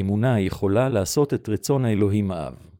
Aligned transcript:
אמונה 0.00 0.40
יכולה 0.40 0.88
לעשות 0.88 1.34
את 1.34 1.48
רצון 1.48 1.84
האלוהים 1.84 2.30
האב. 2.30 2.70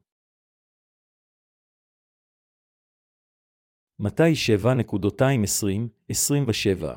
מתי 3.99 4.33
7.220-27 4.63 6.97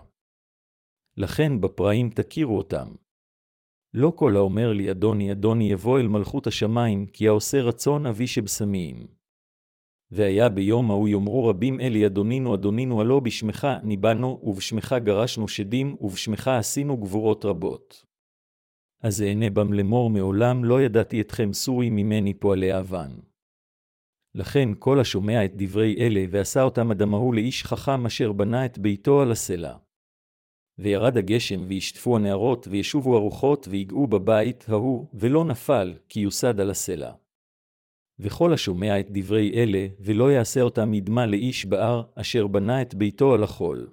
לכן 1.17 1.61
בפראים 1.61 2.09
תכירו 2.09 2.57
אותם. 2.57 2.87
לא 3.93 4.13
כל 4.15 4.35
האומר 4.35 4.73
לי 4.73 4.91
אדוני 4.91 5.31
אדוני 5.31 5.71
יבוא 5.71 5.99
אל 5.99 6.07
מלכות 6.07 6.47
השמיים, 6.47 7.05
כי 7.05 7.27
העושה 7.27 7.61
רצון 7.61 8.05
אבי 8.05 8.27
שבשמיים. 8.27 9.07
והיה 10.11 10.49
ביום 10.49 10.91
ההוא 10.91 11.07
יאמרו 11.07 11.47
רבים 11.47 11.79
אלי 11.79 12.05
אדונינו 12.05 12.55
אדונינו 12.55 13.01
הלא 13.01 13.19
בשמך 13.19 13.67
ניבאנו, 13.83 14.39
ובשמך 14.43 14.95
גרשנו 15.03 15.47
שדים, 15.47 15.95
ובשמך 16.01 16.47
עשינו 16.47 16.97
גבורות 16.97 17.45
רבות. 17.45 18.05
אז 19.05 19.21
אענה 19.21 19.49
בם 19.49 19.73
לאמור 19.73 20.09
מעולם 20.09 20.63
לא 20.63 20.81
ידעתי 20.81 21.21
אתכם 21.21 21.53
סורי 21.53 21.89
ממני 21.89 22.33
פועלי 22.33 22.79
אבן. 22.79 23.11
לכן 24.35 24.69
כל 24.79 24.99
השומע 24.99 25.45
את 25.45 25.51
דברי 25.55 25.95
אלה, 25.99 26.25
ועשה 26.29 26.63
אותם 26.63 26.91
אדמהו 26.91 27.33
לאיש 27.33 27.63
חכם 27.63 28.05
אשר 28.05 28.31
בנה 28.31 28.65
את 28.65 28.77
ביתו 28.77 29.21
על 29.21 29.31
הסלע. 29.31 29.77
וירד 30.77 31.17
הגשם, 31.17 31.65
וישטפו 31.67 32.15
הנערות, 32.15 32.67
וישובו 32.71 33.17
הרוחות, 33.17 33.67
ויגעו 33.71 34.07
בבית 34.07 34.65
ההוא, 34.67 35.07
ולא 35.13 35.45
נפל, 35.45 35.93
כי 36.09 36.19
יוסד 36.19 36.59
על 36.59 36.69
הסלע. 36.69 37.11
וכל 38.19 38.53
השומע 38.53 38.99
את 38.99 39.07
דברי 39.09 39.51
אלה, 39.53 39.87
ולא 39.99 40.31
יעשה 40.31 40.61
אותם 40.61 40.93
ידמה 40.93 41.25
לאיש 41.25 41.65
בהר, 41.65 42.03
אשר 42.15 42.47
בנה 42.47 42.81
את 42.81 42.95
ביתו 42.95 43.33
על 43.33 43.43
החול. 43.43 43.87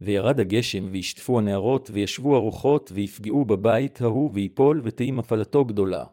וירד 0.00 0.40
הגשם, 0.40 0.88
וישטפו 0.92 1.38
הנערות, 1.38 1.90
וישבו 1.92 2.36
הרוחות, 2.36 2.90
ויפגעו 2.94 3.44
בבית 3.44 4.00
ההוא, 4.00 4.30
ויפול, 4.34 4.80
ותהי 4.84 5.10
מפלתו 5.10 5.64
גדולה. 5.64 6.04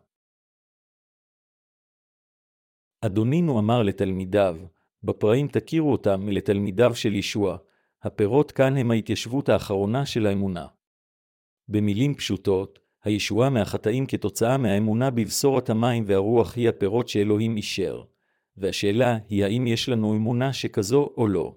אדונינו 3.02 3.60
אמר 3.60 3.84
לתלמידיו, 3.84 4.58
בפראים 5.04 5.48
תכירו 5.48 5.92
אותם 5.92 6.22
מלתלמידיו 6.26 6.96
של 6.96 7.16
ישוע, 7.16 7.58
הפירות 8.04 8.52
כאן 8.52 8.78
הם 8.78 8.92
ההתיישבות 8.92 9.50
האחרונה 9.50 10.06
של 10.06 10.26
האמונה. 10.26 10.68
במילים 11.68 12.16
פשוטות, 12.16 12.80
הישועה 13.04 13.50
מהחטאים 13.50 14.06
כתוצאה 14.06 14.58
מהאמונה 14.58 15.10
בבשורת 15.10 15.70
המים 15.70 16.04
והרוח 16.08 16.56
היא 16.56 16.70
הפירות 16.70 17.08
שאלוהים 17.08 17.58
אישר, 17.58 18.04
והשאלה 18.58 19.18
היא 19.30 19.44
האם 19.44 19.68
יש 19.68 19.90
לנו 19.90 20.16
אמונה 20.16 20.54
שכזו 20.54 21.14
או 21.18 21.28
לא. 21.28 21.56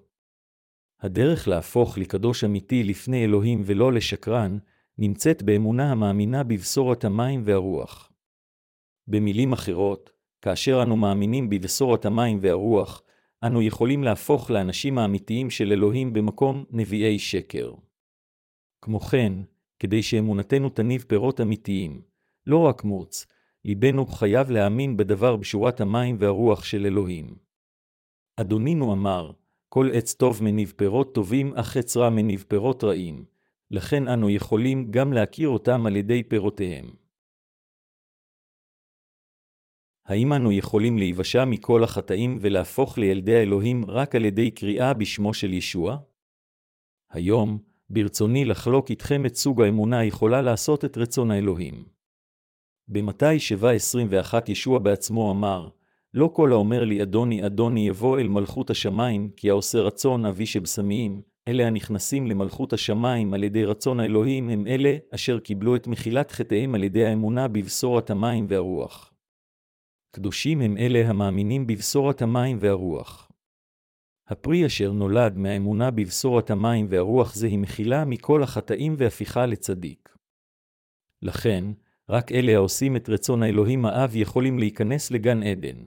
הדרך 1.01 1.47
להפוך 1.47 1.97
לקדוש 1.97 2.43
אמיתי 2.43 2.83
לפני 2.83 3.23
אלוהים 3.23 3.61
ולא 3.65 3.93
לשקרן, 3.93 4.57
נמצאת 4.97 5.43
באמונה 5.43 5.91
המאמינה 5.91 6.43
בבשורת 6.43 7.05
המים 7.05 7.41
והרוח. 7.45 8.11
במילים 9.07 9.53
אחרות, 9.53 10.11
כאשר 10.41 10.83
אנו 10.83 10.95
מאמינים 10.95 11.49
בבשורת 11.49 12.05
המים 12.05 12.37
והרוח, 12.41 13.03
אנו 13.43 13.61
יכולים 13.61 14.03
להפוך 14.03 14.51
לאנשים 14.51 14.97
האמיתיים 14.97 15.49
של 15.49 15.71
אלוהים 15.71 16.13
במקום 16.13 16.65
נביאי 16.69 17.19
שקר. 17.19 17.73
כמו 18.81 18.99
כן, 18.99 19.33
כדי 19.79 20.03
שאמונתנו 20.03 20.69
תניב 20.69 21.05
פירות 21.07 21.41
אמיתיים, 21.41 22.01
לא 22.47 22.57
רק 22.57 22.83
מוץ, 22.83 23.27
ליבנו 23.65 24.05
חייב 24.05 24.51
להאמין 24.51 24.97
בדבר 24.97 25.35
בשורת 25.35 25.81
המים 25.81 26.15
והרוח 26.19 26.63
של 26.63 26.85
אלוהים. 26.85 27.35
אדונינו 28.37 28.93
אמר, 28.93 29.31
כל 29.73 29.89
עץ 29.93 30.13
טוב 30.13 30.43
מניב 30.43 30.73
פירות 30.75 31.15
טובים, 31.15 31.53
אך 31.53 31.77
עץ 31.77 31.97
רע 31.97 32.09
מניב 32.09 32.45
פירות 32.47 32.83
רעים, 32.83 33.25
לכן 33.71 34.07
אנו 34.07 34.29
יכולים 34.29 34.91
גם 34.91 35.13
להכיר 35.13 35.49
אותם 35.49 35.85
על 35.85 35.95
ידי 35.95 36.23
פירותיהם. 36.23 36.89
האם 40.05 40.33
אנו 40.33 40.51
יכולים 40.51 40.97
להיוושע 40.97 41.45
מכל 41.45 41.83
החטאים 41.83 42.37
ולהפוך 42.41 42.97
לילדי 42.97 43.35
האלוהים 43.35 43.85
רק 43.87 44.15
על 44.15 44.25
ידי 44.25 44.51
קריאה 44.51 44.93
בשמו 44.93 45.33
של 45.33 45.53
ישוע? 45.53 45.97
היום, 47.09 47.59
ברצוני 47.89 48.45
לחלוק 48.45 48.89
איתכם 48.89 49.25
את 49.25 49.35
סוג 49.35 49.61
האמונה 49.61 49.99
היכולה 49.99 50.41
לעשות 50.41 50.85
את 50.85 50.97
רצון 50.97 51.31
האלוהים. 51.31 51.85
במתי 52.87 53.37
7.21 53.61 54.35
ישוע 54.47 54.79
בעצמו 54.79 55.31
אמר, 55.31 55.69
לא 56.13 56.29
כל 56.33 56.51
האומר 56.51 56.83
לי 56.83 57.01
אדוני 57.01 57.45
אדוני 57.45 57.87
יבוא 57.87 58.19
אל 58.19 58.27
מלכות 58.27 58.69
השמיים, 58.69 59.29
כי 59.35 59.49
העושה 59.49 59.79
רצון 59.79 60.25
אבי 60.25 60.45
שבשמיים, 60.45 61.21
אלה 61.47 61.67
הנכנסים 61.67 62.27
למלכות 62.27 62.73
השמיים 62.73 63.33
על 63.33 63.43
ידי 63.43 63.65
רצון 63.65 63.99
האלוהים 63.99 64.49
הם 64.49 64.67
אלה 64.67 64.97
אשר 65.15 65.39
קיבלו 65.39 65.75
את 65.75 65.87
מחילת 65.87 66.31
חטאיהם 66.31 66.75
על 66.75 66.83
ידי 66.83 67.05
האמונה 67.05 67.47
בבשורת 67.47 68.09
המים 68.09 68.45
והרוח. 68.49 69.13
קדושים 70.15 70.61
הם 70.61 70.77
אלה 70.77 71.09
המאמינים 71.09 71.67
בבשורת 71.67 72.21
המים 72.21 72.57
והרוח. 72.61 73.31
הפרי 74.27 74.65
אשר 74.65 74.91
נולד 74.91 75.37
מהאמונה 75.37 75.91
בבשורת 75.91 76.51
המים 76.51 76.85
והרוח 76.89 77.35
זה 77.35 77.47
היא 77.47 77.59
מחילה 77.59 78.05
מכל 78.05 78.43
החטאים 78.43 78.95
והפיכה 78.97 79.45
לצדיק. 79.45 80.15
לכן, 81.21 81.63
רק 82.09 82.31
אלה 82.31 82.55
העושים 82.55 82.95
את 82.95 83.09
רצון 83.09 83.43
האלוהים 83.43 83.85
האב 83.85 84.15
יכולים 84.15 84.59
להיכנס 84.59 85.11
לגן 85.11 85.43
עדן. 85.43 85.77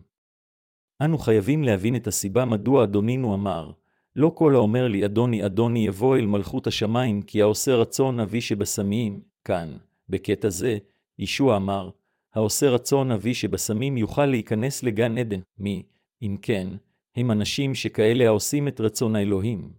אנו 1.01 1.19
חייבים 1.19 1.65
להבין 1.65 1.97
את 1.97 2.07
הסיבה 2.07 2.45
מדוע 2.45 2.85
אדונינו 2.85 3.35
אמר, 3.35 3.73
לא 4.17 4.33
כל 4.35 4.55
האומר 4.55 4.89
לי 4.89 5.05
אדוני 5.05 5.47
אדוני 5.47 5.87
יבוא 5.87 6.17
אל 6.17 6.27
מלכות 6.27 6.67
השמיים, 6.67 7.23
כי 7.23 7.43
העושה 7.43 7.75
רצון 7.75 8.21
אבי 8.21 8.41
שבשמיים, 8.41 9.21
כאן, 9.45 9.77
בקטע 10.09 10.49
זה, 10.49 10.79
ישוע 11.19 11.57
אמר, 11.57 11.91
העושה 12.35 12.71
רצון 12.71 13.11
אבי 13.11 13.35
שבשמים 13.35 13.97
יוכל 13.97 14.27
להיכנס 14.27 14.83
לגן 14.83 15.19
עדן. 15.19 15.41
מי, 15.59 15.83
אם 16.23 16.37
כן, 16.43 16.69
הם 17.17 17.31
אנשים 17.31 17.75
שכאלה 17.75 18.27
העושים 18.27 18.69
את 18.69 18.81
רצון 18.81 19.17
האלוהים. 19.17 19.73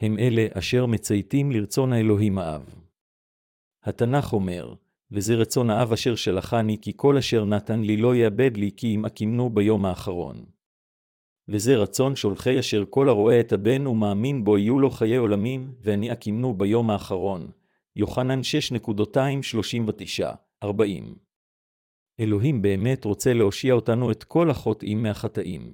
הם 0.00 0.18
אלה 0.18 0.46
אשר 0.52 0.86
מצייתים 0.86 1.52
לרצון 1.52 1.92
האלוהים 1.92 2.38
האב. 2.38 2.74
התנ"ך 3.82 4.32
אומר, 4.32 4.74
וזה 5.10 5.34
רצון 5.34 5.70
האב 5.70 5.92
אשר 5.92 6.14
שלחני, 6.14 6.80
כי 6.80 6.92
כל 6.96 7.16
אשר 7.16 7.44
נתן 7.44 7.80
לי 7.80 7.96
לא 7.96 8.14
יאבד 8.14 8.56
לי, 8.56 8.70
כי 8.76 8.94
אם 8.94 9.04
אקימנו 9.04 9.50
ביום 9.50 9.84
האחרון. 9.84 10.44
וזה 11.48 11.76
רצון 11.76 12.16
שולחי 12.16 12.60
אשר 12.60 12.84
כל 12.90 13.08
הרואה 13.08 13.40
את 13.40 13.52
הבן 13.52 13.86
ומאמין 13.86 14.44
בו 14.44 14.58
יהיו 14.58 14.78
לו 14.78 14.90
חיי 14.90 15.16
עולמים, 15.16 15.74
ואני 15.80 16.12
אקימנו 16.12 16.54
ביום 16.54 16.90
האחרון. 16.90 17.50
יוחנן 17.96 18.40
6.239-40 20.64 20.66
אלוהים 22.20 22.62
באמת 22.62 23.04
רוצה 23.04 23.32
להושיע 23.32 23.74
אותנו 23.74 24.10
את 24.10 24.24
כל 24.24 24.50
החוטאים 24.50 25.02
מהחטאים. 25.02 25.72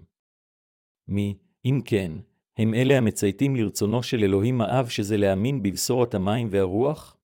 מי, 1.09 1.38
אם 1.65 1.81
כן, 1.84 2.12
הם 2.56 2.75
אלה 2.75 2.98
המצייתים 2.98 3.56
לרצונו 3.56 4.03
של 4.03 4.25
אלוהים 4.25 4.60
האב 4.60 4.88
שזה 4.88 5.16
להאמין 5.16 5.62
בבשורת 5.62 6.15
המים 6.15 6.48
והרוח? 6.50 7.16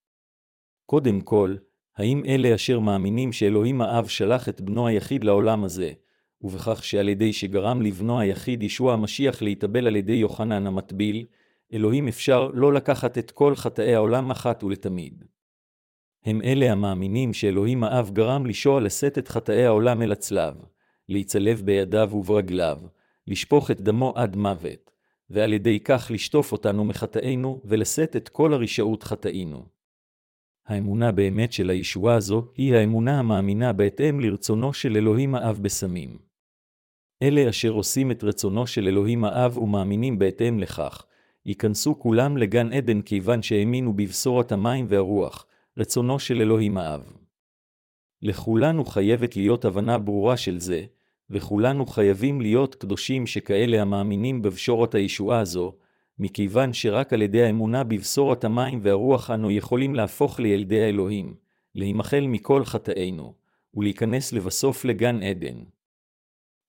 קודם 0.87 1.21
כל, 1.21 1.57
האם 1.99 2.23
אלה 2.25 2.55
אשר 2.55 2.79
מאמינים 2.79 3.33
שאלוהים 3.33 3.81
האב 3.81 4.07
שלח 4.07 4.49
את 4.49 4.61
בנו 4.61 4.87
היחיד 4.87 5.25
לעולם 5.25 5.65
הזה, 5.65 5.93
ובכך 6.43 6.85
שעל 6.85 7.09
ידי 7.09 7.33
שגרם 7.33 7.83
לבנו 7.83 8.21
היחיד 8.21 8.63
ישוע 8.63 8.93
המשיח 8.93 9.43
להתאבל 9.43 9.87
על 9.87 9.97
ידי 9.97 10.13
יוחנן 10.13 10.67
המטביל, 10.67 11.25
אלוהים 11.73 12.09
אפשר 12.09 12.51
לא 12.55 12.73
לקחת 12.73 13.19
את 13.19 13.31
כל 13.31 13.55
חטאי 13.57 13.95
העולם 13.95 14.31
אחת 14.31 14.65
ולתמיד. 14.65 15.25
הם 16.25 16.43
אלה 16.43 16.73
המאמינים 16.73 17.33
שאלוהים 17.33 17.85
האב 17.85 18.11
גרם 18.11 18.47
לישוע 18.47 18.81
לשאת 18.81 19.19
את 19.19 19.29
חטאי 19.29 19.65
העולם 19.65 20.03
אל 20.03 20.13
הצלב, 20.13 20.55
להיצלב 21.09 21.63
בידיו 21.65 22.11
וברגליו, 22.13 22.79
לשפוך 23.27 23.71
את 23.71 23.81
דמו 23.81 24.13
עד 24.17 24.37
מוות, 24.37 24.91
ועל 25.31 25.53
ידי 25.53 25.81
כך 25.81 26.11
לשטוף 26.15 26.53
אותנו 26.53 26.85
מחטאינו 26.85 27.61
ולשאת 27.65 28.17
את 28.17 28.29
כל 28.29 28.53
הרשעות 28.55 29.03
חטאינו. 29.03 29.78
האמונה 30.69 31.13
באמת 31.13 31.53
של 31.53 31.71
הישועה 31.71 32.15
הזו 32.15 32.45
היא 32.57 32.75
האמונה 32.75 33.19
המאמינה 33.19 33.73
בהתאם 33.73 34.21
לרצונו 34.21 34.73
של 34.73 34.97
אלוהים 34.97 35.35
האב 35.35 35.59
בסמים. 35.63 36.19
אלה 37.23 37.49
אשר 37.49 37.71
עושים 37.71 38.11
את 38.11 38.25
רצונו 38.25 38.67
של 38.67 38.89
אלוהים 38.89 39.25
האב 39.25 39.59
ומאמינים 39.59 40.19
בהתאם 40.19 40.59
לכך, 40.59 41.05
ייכנסו 41.47 41.99
כולם 41.99 42.37
לגן 42.37 42.73
עדן 42.73 43.03
כיוון 43.03 43.43
שהאמינו 43.43 43.93
בבשורת 43.93 44.53
המים 44.53 44.87
והרוח, 44.89 45.47
רצונו 45.79 46.19
של 46.19 46.41
אלוהים 46.41 46.79
האב. 46.79 47.13
לכולנו 48.23 48.85
חייבת 48.85 49.37
להיות 49.37 49.65
הבנה 49.65 49.99
ברורה 49.99 50.37
של 50.37 50.61
זה, 50.61 50.85
וכולנו 51.31 51.87
חייבים 51.87 52.41
להיות 52.41 52.75
קדושים 52.75 53.27
שכאלה 53.27 53.83
המאמינים 53.83 54.43
בבשורת 54.43 54.95
הישועה 54.95 55.41
הזו, 55.41 55.75
מכיוון 56.19 56.73
שרק 56.73 57.13
על 57.13 57.23
ידי 57.23 57.43
האמונה 57.43 57.85
בבשורת 57.85 58.45
המים 58.45 58.81
והרוח 58.83 59.31
אנו 59.31 59.51
יכולים 59.51 59.95
להפוך 59.95 60.41
לילדי 60.41 60.83
האלוהים, 60.83 61.35
להימחל 61.75 62.27
מכל 62.27 62.65
חטאינו, 62.65 63.35
ולהיכנס 63.75 64.33
לבסוף 64.33 64.85
לגן 64.85 65.23
עדן. 65.23 65.57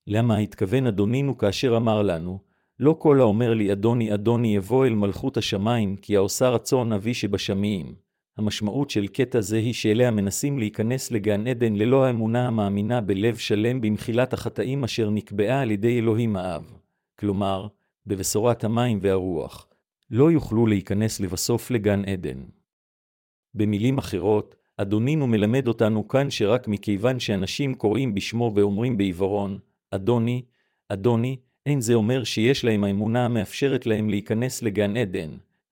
למה 0.08 0.38
התכוון 0.38 0.88
אדונינו 0.88 1.38
כאשר 1.38 1.78
אמר 1.78 2.02
לנו, 2.02 2.40
לא 2.80 2.96
כל 3.00 3.20
האומר 3.22 3.54
לי 3.54 3.72
אדוני 3.72 4.14
אדוני 4.14 4.56
יבוא 4.56 4.86
אל 4.86 4.94
מלכות 4.94 5.38
השמיים, 5.38 5.96
כי 5.96 6.16
העושה 6.16 6.50
רצון 6.50 6.94
אבי 6.94 7.14
שבשמיים, 7.14 7.96
המשמעות 8.38 8.90
של 8.90 9.08
קטע 9.08 9.42
זה 9.42 9.58
היא 9.58 9.74
שאליה 9.74 10.12
מנסים 10.12 10.60
להיכנס 10.60 11.12
לגן 11.12 11.48
עדן 11.48 11.76
ללא 11.76 12.06
האמונה 12.06 12.48
המאמינה 12.48 13.02
בלב 13.02 13.38
שלם 13.38 13.82
במחילת 13.82 14.34
החטאים 14.34 14.84
אשר 14.84 15.10
נקבעה 15.10 15.62
על 15.62 15.72
ידי 15.72 16.00
אלוהים 16.00 16.36
האב. 16.36 16.74
כלומר, 17.20 17.68
בבשורת 18.10 18.64
המים 18.64 19.00
והרוח, 19.02 19.68
לא 20.12 20.32
יוכלו 20.32 20.68
להיכנס 20.68 21.20
לבסוף 21.20 21.72
לגן 21.72 22.06
עדן. 22.06 22.44
במילים 23.54 23.98
אחרות, 23.98 24.56
אדונינו 24.78 25.28
מלמד 25.28 25.68
אותנו 25.68 26.08
כאן 26.08 26.30
שרק 26.30 26.68
מכיוון 26.68 27.20
שאנשים 27.20 27.76
קוראים 27.76 28.14
בשמו 28.14 28.52
ואומרים 28.56 28.98
בעיוורון, 28.98 29.60
אדוני, 29.92 30.42
אדוני, 30.90 31.38
אין 31.66 31.82
זה 31.82 31.94
אומר 31.94 32.24
שיש 32.24 32.66
להם 32.66 32.84
האמונה 32.84 33.26
המאפשרת 33.26 33.86
להם 33.86 34.10
להיכנס 34.10 34.62
לגן 34.62 34.98
עדן, 34.98 35.30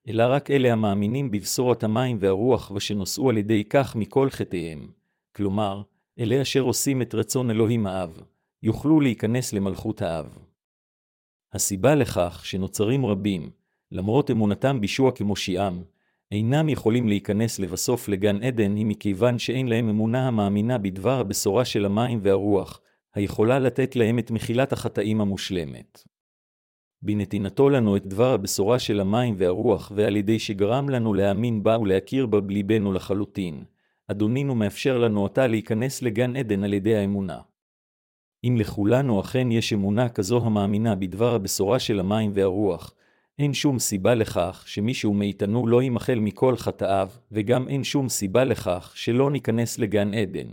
אלא 0.08 0.24
רק 0.28 0.50
אלה 0.50 0.72
המאמינים 0.72 1.30
בבשורת 1.30 1.84
המים 1.84 2.16
והרוח 2.20 2.70
ושנושאו 2.70 3.30
על 3.30 3.38
ידי 3.38 3.64
כך 3.64 3.96
מכל 3.96 4.30
חטאיהם. 4.30 4.90
כלומר, 5.36 5.82
אלה 6.18 6.42
אשר 6.42 6.60
עושים 6.60 7.02
את 7.02 7.14
רצון 7.14 7.50
אלוהים 7.50 7.86
האב, 7.86 8.20
יוכלו 8.62 9.00
להיכנס 9.00 9.52
למלכות 9.52 10.02
האב. 10.02 10.47
הסיבה 11.52 11.94
לכך 11.94 12.40
שנוצרים 12.44 13.06
רבים, 13.06 13.50
למרות 13.92 14.30
אמונתם 14.30 14.80
בישוע 14.80 15.12
כמושיעם, 15.12 15.82
אינם 16.32 16.68
יכולים 16.68 17.08
להיכנס 17.08 17.58
לבסוף 17.58 18.08
לגן 18.08 18.42
עדן 18.42 18.76
היא 18.76 18.86
מכיוון 18.86 19.38
שאין 19.38 19.68
להם 19.68 19.88
אמונה 19.88 20.28
המאמינה 20.28 20.78
בדבר 20.78 21.20
הבשורה 21.20 21.64
של 21.64 21.84
המים 21.84 22.18
והרוח, 22.22 22.80
היכולה 23.14 23.58
לתת 23.58 23.96
להם 23.96 24.18
את 24.18 24.30
מחילת 24.30 24.72
החטאים 24.72 25.20
המושלמת. 25.20 26.02
בנתינתו 27.02 27.70
לנו 27.70 27.96
את 27.96 28.06
דבר 28.06 28.32
הבשורה 28.32 28.78
של 28.78 29.00
המים 29.00 29.34
והרוח, 29.38 29.92
ועל 29.94 30.16
ידי 30.16 30.38
שגרם 30.38 30.88
לנו 30.88 31.14
להאמין 31.14 31.62
בה 31.62 31.78
ולהכיר 31.78 32.26
בה 32.26 32.40
בליבנו 32.40 32.92
לחלוטין, 32.92 33.64
אדונינו 34.08 34.54
מאפשר 34.54 34.98
לנו 34.98 35.26
עתה 35.26 35.46
להיכנס 35.46 36.02
לגן 36.02 36.36
עדן 36.36 36.64
על 36.64 36.74
ידי 36.74 36.96
האמונה. 36.96 37.40
אם 38.44 38.56
לכולנו 38.58 39.20
אכן 39.20 39.52
יש 39.52 39.72
אמונה 39.72 40.08
כזו 40.08 40.44
המאמינה 40.44 40.94
בדבר 40.94 41.34
הבשורה 41.34 41.78
של 41.78 42.00
המים 42.00 42.30
והרוח, 42.34 42.94
אין 43.38 43.54
שום 43.54 43.78
סיבה 43.78 44.14
לכך 44.14 44.62
שמישהו 44.66 45.14
מאיתנו 45.14 45.66
לא 45.66 45.82
יימחל 45.82 46.18
מכל 46.18 46.56
חטאיו, 46.56 47.08
וגם 47.32 47.68
אין 47.68 47.84
שום 47.84 48.08
סיבה 48.08 48.44
לכך 48.44 48.92
שלא 48.94 49.30
ניכנס 49.30 49.78
לגן 49.78 50.14
עדן. 50.14 50.48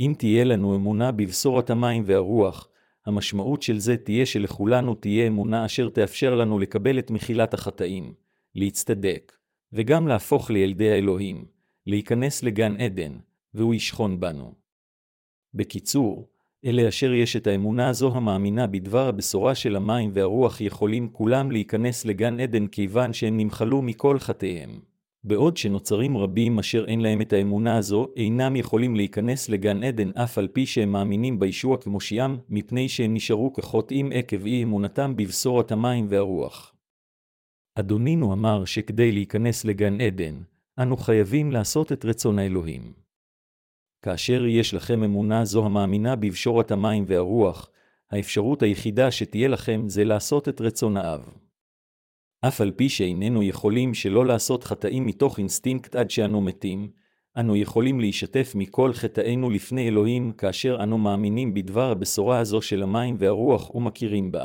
אם 0.00 0.14
תהיה 0.18 0.44
לנו 0.44 0.76
אמונה 0.76 1.12
בבשורת 1.12 1.70
המים 1.70 2.02
והרוח, 2.06 2.68
המשמעות 3.06 3.62
של 3.62 3.78
זה 3.78 3.96
תהיה 3.96 4.26
שלכולנו 4.26 4.94
תהיה 4.94 5.26
אמונה 5.26 5.66
אשר 5.66 5.88
תאפשר 5.88 6.34
לנו 6.34 6.58
לקבל 6.58 6.98
את 6.98 7.10
מחילת 7.10 7.54
החטאים, 7.54 8.14
להצטדק, 8.54 9.32
וגם 9.72 10.08
להפוך 10.08 10.50
לילדי 10.50 10.90
האלוהים, 10.90 11.44
להיכנס 11.86 12.42
לגן 12.42 12.80
עדן, 12.80 13.12
והוא 13.54 13.74
ישכון 13.74 14.20
בנו. 14.20 14.54
בקיצור, 15.54 16.28
אלה 16.64 16.88
אשר 16.88 17.12
יש 17.12 17.36
את 17.36 17.46
האמונה 17.46 17.88
הזו 17.88 18.12
המאמינה 18.14 18.66
בדבר 18.66 19.08
הבשורה 19.08 19.54
של 19.54 19.76
המים 19.76 20.10
והרוח 20.14 20.60
יכולים 20.60 21.08
כולם 21.12 21.50
להיכנס 21.50 22.04
לגן 22.04 22.40
עדן 22.40 22.66
כיוון 22.66 23.12
שהם 23.12 23.36
נמחלו 23.36 23.82
מכל 23.82 24.18
חטאיהם. 24.18 24.80
בעוד 25.24 25.56
שנוצרים 25.56 26.16
רבים 26.16 26.58
אשר 26.58 26.84
אין 26.88 27.00
להם 27.00 27.20
את 27.20 27.32
האמונה 27.32 27.76
הזו, 27.76 28.08
אינם 28.16 28.56
יכולים 28.56 28.96
להיכנס 28.96 29.48
לגן 29.48 29.82
עדן 29.82 30.10
אף 30.10 30.38
על 30.38 30.48
פי 30.48 30.66
שהם 30.66 30.92
מאמינים 30.92 31.38
בישוע 31.38 31.76
כמושיעם, 31.76 32.36
מפני 32.48 32.88
שהם 32.88 33.14
נשארו 33.14 33.52
כחוטאים 33.52 34.10
עקב 34.14 34.46
אי 34.46 34.62
אמונתם 34.62 35.16
בבשורת 35.16 35.72
המים 35.72 36.06
והרוח. 36.08 36.74
אדונינו 37.74 38.32
אמר 38.32 38.64
שכדי 38.64 39.12
להיכנס 39.12 39.64
לגן 39.64 40.00
עדן, 40.00 40.34
אנו 40.78 40.96
חייבים 40.96 41.52
לעשות 41.52 41.92
את 41.92 42.04
רצון 42.04 42.38
האלוהים. 42.38 43.05
כאשר 44.06 44.46
יש 44.46 44.74
לכם 44.74 45.02
אמונה 45.02 45.44
זו 45.44 45.66
המאמינה 45.66 46.16
בבשורת 46.16 46.70
המים 46.70 47.04
והרוח, 47.06 47.70
האפשרות 48.10 48.62
היחידה 48.62 49.10
שתהיה 49.10 49.48
לכם 49.48 49.88
זה 49.88 50.04
לעשות 50.04 50.48
את 50.48 50.60
רצון 50.60 50.96
האב. 50.96 51.28
אף 52.40 52.60
על 52.60 52.70
פי 52.70 52.88
שאיננו 52.88 53.42
יכולים 53.42 53.94
שלא 53.94 54.26
לעשות 54.26 54.64
חטאים 54.64 55.06
מתוך 55.06 55.38
אינסטינקט 55.38 55.96
עד 55.96 56.10
שאנו 56.10 56.40
מתים, 56.40 56.90
אנו 57.38 57.56
יכולים 57.56 58.00
להישטף 58.00 58.52
מכל 58.54 58.92
חטאינו 58.92 59.50
לפני 59.50 59.88
אלוהים 59.88 60.32
כאשר 60.32 60.78
אנו 60.82 60.98
מאמינים 60.98 61.54
בדבר 61.54 61.90
הבשורה 61.90 62.38
הזו 62.38 62.62
של 62.62 62.82
המים 62.82 63.16
והרוח 63.18 63.74
ומכירים 63.74 64.32
בה. 64.32 64.44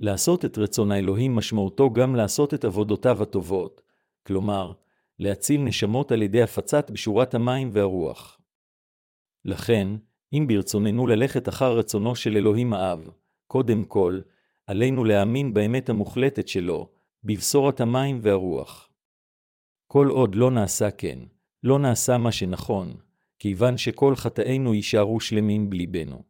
לעשות 0.00 0.44
את 0.44 0.58
רצון 0.58 0.92
האלוהים 0.92 1.36
משמעותו 1.36 1.90
גם 1.90 2.16
לעשות 2.16 2.54
את 2.54 2.64
עבודותיו 2.64 3.22
הטובות, 3.22 3.82
כלומר, 4.26 4.72
להציל 5.18 5.60
נשמות 5.60 6.12
על 6.12 6.22
ידי 6.22 6.42
הפצת 6.42 6.90
בשורת 6.90 7.34
המים 7.34 7.70
והרוח. 7.72 8.39
לכן, 9.44 9.88
אם 10.32 10.46
ברצוננו 10.48 11.06
ללכת 11.06 11.48
אחר 11.48 11.78
רצונו 11.78 12.16
של 12.16 12.36
אלוהים 12.36 12.72
האב, 12.72 13.08
קודם 13.46 13.84
כל, 13.84 14.20
עלינו 14.66 15.04
להאמין 15.04 15.54
באמת 15.54 15.88
המוחלטת 15.88 16.48
שלו, 16.48 16.88
בבשורת 17.24 17.80
המים 17.80 18.18
והרוח. 18.22 18.90
כל 19.86 20.08
עוד 20.08 20.34
לא 20.34 20.50
נעשה 20.50 20.90
כן, 20.90 21.18
לא 21.62 21.78
נעשה 21.78 22.18
מה 22.18 22.32
שנכון, 22.32 22.96
כיוון 23.38 23.78
שכל 23.78 24.16
חטאינו 24.16 24.74
יישארו 24.74 25.20
שלמים 25.20 25.70
בליבנו. 25.70 26.22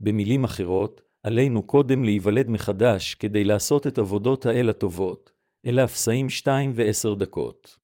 במילים 0.00 0.44
אחרות, 0.44 1.02
עלינו 1.22 1.62
קודם 1.62 2.04
להיוולד 2.04 2.48
מחדש 2.48 3.14
כדי 3.14 3.44
לעשות 3.44 3.86
את 3.86 3.98
עבודות 3.98 4.46
האל 4.46 4.70
הטובות, 4.70 5.32
אלה 5.66 5.84
אפסאים 5.84 6.30
שתיים 6.30 6.72
ועשר 6.74 7.14
דקות. 7.14 7.79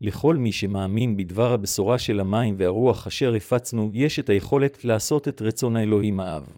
לכל 0.00 0.36
מי 0.36 0.52
שמאמין 0.52 1.16
בדבר 1.16 1.52
הבשורה 1.52 1.98
של 1.98 2.20
המים 2.20 2.54
והרוח 2.58 3.06
אשר 3.06 3.34
הפצנו, 3.34 3.90
יש 3.94 4.18
את 4.18 4.28
היכולת 4.28 4.84
לעשות 4.84 5.28
את 5.28 5.42
רצון 5.42 5.76
האלוהים 5.76 6.20
האב. 6.20 6.52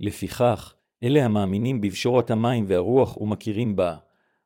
לפיכך, 0.00 0.74
אלה 1.02 1.24
המאמינים 1.24 1.80
בבשורת 1.80 2.30
המים 2.30 2.64
והרוח 2.68 3.16
ומכירים 3.16 3.76
בה, 3.76 3.96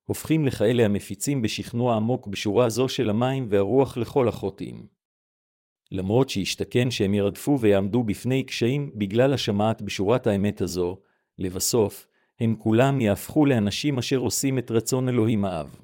הופכים 0.04 0.46
לכאלה 0.46 0.84
המפיצים 0.84 1.42
בשכנוע 1.42 1.96
עמוק 1.96 2.26
בשורה 2.26 2.68
זו 2.68 2.88
של 2.88 3.10
המים 3.10 3.46
והרוח 3.50 3.96
לכל 3.96 4.28
החוטאים. 4.28 4.86
למרות 5.92 6.30
שהשתכן 6.30 6.90
שהם 6.90 7.14
ירדפו 7.14 7.58
ויעמדו 7.60 8.02
בפני 8.02 8.42
קשיים 8.42 8.90
בגלל 8.94 9.32
השמעת 9.32 9.82
בשורת 9.82 10.26
האמת 10.26 10.60
הזו, 10.60 10.98
לבסוף, 11.38 12.06
הם 12.40 12.56
כולם 12.58 13.00
יהפכו 13.00 13.46
לאנשים 13.46 13.98
אשר 13.98 14.16
עושים 14.16 14.58
את 14.58 14.70
רצון 14.70 15.08
אלוהים 15.08 15.44
האב. 15.44 15.76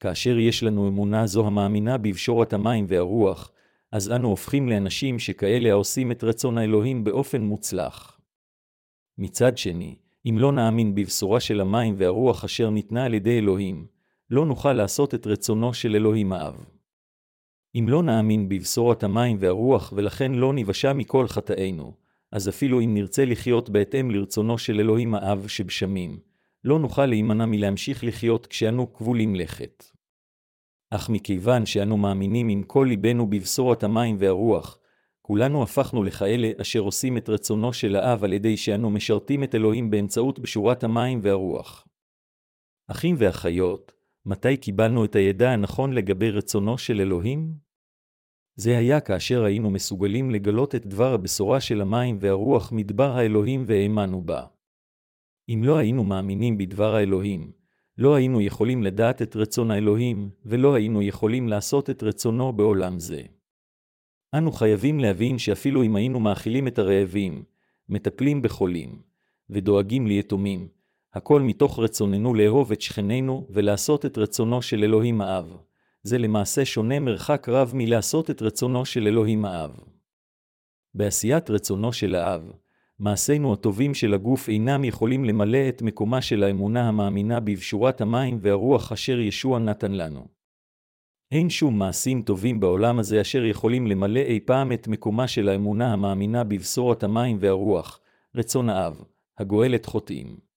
כאשר 0.00 0.38
יש 0.38 0.62
לנו 0.62 0.88
אמונה 0.88 1.26
זו 1.26 1.46
המאמינה 1.46 1.98
בבשורת 1.98 2.52
המים 2.52 2.84
והרוח, 2.88 3.52
אז 3.92 4.10
אנו 4.10 4.28
הופכים 4.28 4.68
לאנשים 4.68 5.18
שכאלה 5.18 5.70
העושים 5.70 6.12
את 6.12 6.24
רצון 6.24 6.58
האלוהים 6.58 7.04
באופן 7.04 7.42
מוצלח. 7.42 8.20
מצד 9.18 9.58
שני, 9.58 9.96
אם 10.26 10.36
לא 10.38 10.52
נאמין 10.52 10.94
בבשורה 10.94 11.40
של 11.40 11.60
המים 11.60 11.94
והרוח 11.98 12.44
אשר 12.44 12.70
ניתנה 12.70 13.04
על 13.04 13.14
ידי 13.14 13.38
אלוהים, 13.38 13.86
לא 14.30 14.46
נוכל 14.46 14.72
לעשות 14.72 15.14
את 15.14 15.26
רצונו 15.26 15.74
של 15.74 15.96
אלוהים 15.96 16.32
האב. 16.32 16.64
אם 17.74 17.86
לא 17.88 18.02
נאמין 18.02 18.48
בבשורת 18.48 19.02
המים 19.02 19.36
והרוח 19.40 19.92
ולכן 19.96 20.32
לא 20.32 20.54
ניוושע 20.54 20.92
מכל 20.92 21.28
חטאינו, 21.28 21.92
אז 22.32 22.48
אפילו 22.48 22.80
אם 22.80 22.94
נרצה 22.94 23.24
לחיות 23.24 23.70
בהתאם 23.70 24.10
לרצונו 24.10 24.58
של 24.58 24.80
אלוהים 24.80 25.14
האב 25.14 25.46
שבשמים, 25.48 26.18
לא 26.64 26.78
נוכל 26.78 27.06
להימנע 27.06 27.46
מלהמשיך 27.46 28.04
לחיות 28.04 28.46
כשאנו 28.46 28.92
כבולים 28.92 29.34
לכת. 29.34 29.84
אך 30.90 31.10
מכיוון 31.10 31.66
שאנו 31.66 31.96
מאמינים 31.96 32.48
עם 32.48 32.62
כל 32.62 32.86
ליבנו 32.88 33.30
בבשורת 33.30 33.82
המים 33.82 34.16
והרוח, 34.18 34.78
כולנו 35.22 35.62
הפכנו 35.62 36.02
לכאלה 36.02 36.50
אשר 36.60 36.80
עושים 36.80 37.16
את 37.16 37.28
רצונו 37.28 37.72
של 37.72 37.96
האב 37.96 38.24
על 38.24 38.32
ידי 38.32 38.56
שאנו 38.56 38.90
משרתים 38.90 39.44
את 39.44 39.54
אלוהים 39.54 39.90
באמצעות 39.90 40.38
בשורת 40.38 40.84
המים 40.84 41.20
והרוח. 41.22 41.88
אחים 42.90 43.14
ואחיות, 43.18 43.92
מתי 44.26 44.56
קיבלנו 44.56 45.04
את 45.04 45.16
הידע 45.16 45.50
הנכון 45.50 45.92
לגבי 45.92 46.30
רצונו 46.30 46.78
של 46.78 47.00
אלוהים? 47.00 47.52
זה 48.56 48.78
היה 48.78 49.00
כאשר 49.00 49.44
היינו 49.44 49.70
מסוגלים 49.70 50.30
לגלות 50.30 50.74
את 50.74 50.86
דבר 50.86 51.14
הבשורה 51.14 51.60
של 51.60 51.80
המים 51.80 52.16
והרוח 52.20 52.72
מדבר 52.72 53.10
האלוהים 53.10 53.64
והאמנו 53.66 54.22
בה. 54.22 54.57
אם 55.48 55.64
לא 55.64 55.76
היינו 55.76 56.04
מאמינים 56.04 56.58
בדבר 56.58 56.94
האלוהים, 56.94 57.52
לא 57.98 58.14
היינו 58.14 58.40
יכולים 58.40 58.82
לדעת 58.82 59.22
את 59.22 59.36
רצון 59.36 59.70
האלוהים, 59.70 60.30
ולא 60.44 60.74
היינו 60.74 61.02
יכולים 61.02 61.48
לעשות 61.48 61.90
את 61.90 62.02
רצונו 62.02 62.52
בעולם 62.52 62.98
זה. 62.98 63.22
אנו 64.34 64.52
חייבים 64.52 65.00
להבין 65.00 65.38
שאפילו 65.38 65.82
אם 65.82 65.96
היינו 65.96 66.20
מאכילים 66.20 66.68
את 66.68 66.78
הרעבים, 66.78 67.42
מטפלים 67.88 68.42
בחולים, 68.42 69.02
ודואגים 69.50 70.06
ליתומים, 70.06 70.68
הכל 71.14 71.42
מתוך 71.42 71.78
רצוננו 71.78 72.34
לאהוב 72.34 72.72
את 72.72 72.80
שכנינו 72.80 73.46
ולעשות 73.50 74.06
את 74.06 74.18
רצונו 74.18 74.62
של 74.62 74.84
אלוהים 74.84 75.20
האב. 75.20 75.56
זה 76.02 76.18
למעשה 76.18 76.64
שונה 76.64 77.00
מרחק 77.00 77.48
רב 77.48 77.72
מלעשות 77.74 78.30
את 78.30 78.42
רצונו 78.42 78.84
של 78.84 79.06
אלוהים 79.06 79.44
האב. 79.44 79.80
בעשיית 80.94 81.50
רצונו 81.50 81.92
של 81.92 82.14
האב, 82.14 82.52
מעשינו 83.00 83.52
הטובים 83.52 83.94
של 83.94 84.14
הגוף 84.14 84.48
אינם 84.48 84.84
יכולים 84.84 85.24
למלא 85.24 85.68
את 85.68 85.82
מקומה 85.82 86.22
של 86.22 86.42
האמונה 86.42 86.88
המאמינה 86.88 87.40
בבשורת 87.40 88.00
המים 88.00 88.38
והרוח 88.42 88.92
אשר 88.92 89.20
ישוע 89.20 89.58
נתן 89.58 89.92
לנו. 89.92 90.26
אין 91.32 91.50
שום 91.50 91.78
מעשים 91.78 92.22
טובים 92.22 92.60
בעולם 92.60 92.98
הזה 92.98 93.20
אשר 93.20 93.44
יכולים 93.44 93.86
למלא 93.86 94.20
אי 94.20 94.40
פעם 94.40 94.72
את 94.72 94.88
מקומה 94.88 95.28
של 95.28 95.48
האמונה 95.48 95.92
המאמינה 95.92 96.44
בבשורת 96.44 97.02
המים 97.02 97.36
והרוח, 97.40 98.00
רצון 98.34 98.68
האב, 98.70 99.02
הגואל 99.38 99.74
את 99.74 99.86
חוטאים. 99.86 100.47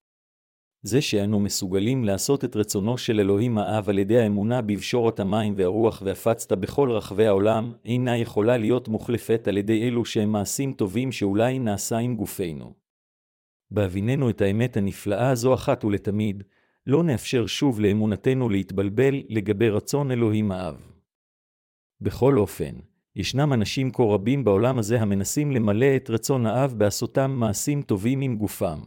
זה 0.83 1.01
שאנו 1.01 1.39
מסוגלים 1.39 2.03
לעשות 2.03 2.45
את 2.45 2.55
רצונו 2.55 2.97
של 2.97 3.19
אלוהים 3.19 3.57
האב 3.57 3.89
על 3.89 3.99
ידי 3.99 4.19
האמונה 4.19 4.61
בבשורת 4.61 5.19
המים 5.19 5.53
והרוח 5.57 6.01
והפצת 6.05 6.51
בכל 6.51 6.91
רחבי 6.91 7.27
העולם, 7.27 7.73
אינה 7.85 8.17
יכולה 8.17 8.57
להיות 8.57 8.87
מוחלפת 8.87 9.47
על 9.47 9.57
ידי 9.57 9.87
אלו 9.87 10.05
שהם 10.05 10.31
מעשים 10.31 10.73
טובים 10.73 11.11
שאולי 11.11 11.59
נעשה 11.59 11.97
עם 11.97 12.15
גופנו. 12.15 12.73
בהביננו 13.71 14.29
את 14.29 14.41
האמת 14.41 14.77
הנפלאה 14.77 15.29
הזו 15.29 15.53
אחת 15.53 15.85
ולתמיד, 15.85 16.43
לא 16.87 17.03
נאפשר 17.03 17.45
שוב 17.45 17.79
לאמונתנו 17.79 18.49
להתבלבל 18.49 19.23
לגבי 19.29 19.69
רצון 19.69 20.11
אלוהים 20.11 20.51
האב. 20.51 20.91
בכל 22.01 22.37
אופן, 22.37 22.75
ישנם 23.15 23.53
אנשים 23.53 23.91
כה 23.91 24.03
רבים 24.03 24.43
בעולם 24.43 24.79
הזה 24.79 25.01
המנסים 25.01 25.51
למלא 25.51 25.95
את 25.95 26.09
רצון 26.09 26.45
האב 26.45 26.73
בעשותם 26.77 27.31
מעשים 27.31 27.81
טובים 27.81 28.21
עם 28.21 28.35
גופם. 28.35 28.79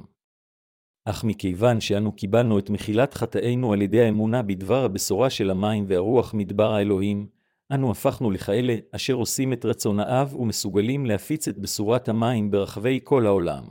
אך 1.04 1.25
מכיוון 1.25 1.80
שאנו 1.80 2.12
קיבלנו 2.12 2.58
את 2.58 2.70
מחילת 2.70 3.14
חטאינו 3.14 3.73
על 3.73 3.82
ידי 3.82 4.00
האמונה 4.00 4.42
בדבר 4.42 4.84
הבשורה 4.84 5.30
של 5.30 5.50
המים 5.50 5.84
והרוח 5.88 6.34
מדבר 6.34 6.73
האלוהים, 6.73 7.26
אנו 7.73 7.90
הפכנו 7.90 8.30
לכאלה 8.30 8.76
אשר 8.90 9.12
עושים 9.12 9.52
את 9.52 9.64
רצון 9.64 10.00
האב 10.00 10.34
ומסוגלים 10.34 11.06
להפיץ 11.06 11.49
את 11.49 11.58
בשורת 11.58 12.08
המים 12.08 12.50
ברחבי 12.50 13.00
כל 13.04 13.26
העולם. 13.26 13.64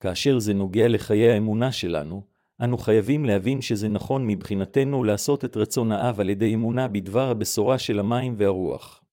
כאשר 0.00 0.38
זה 0.38 0.54
נוגע 0.54 0.88
לחיי 0.88 1.30
האמונה 1.30 1.72
שלנו, 1.72 2.22
אנו 2.60 2.78
חייבים 2.78 3.24
להבין 3.24 3.60
שזה 3.60 3.88
נכון 3.88 4.26
מבחינתנו 4.26 5.04
לעשות 5.04 5.44
את 5.44 5.56
רצון 5.56 5.92
האב 5.92 6.20
על 6.20 6.30
ידי 6.30 6.54
אמונה 6.54 6.88
בדבר 6.88 7.30
הבשורה 7.30 7.78
של 7.78 7.98
המים 7.98 8.34
והרוח. 8.38 9.04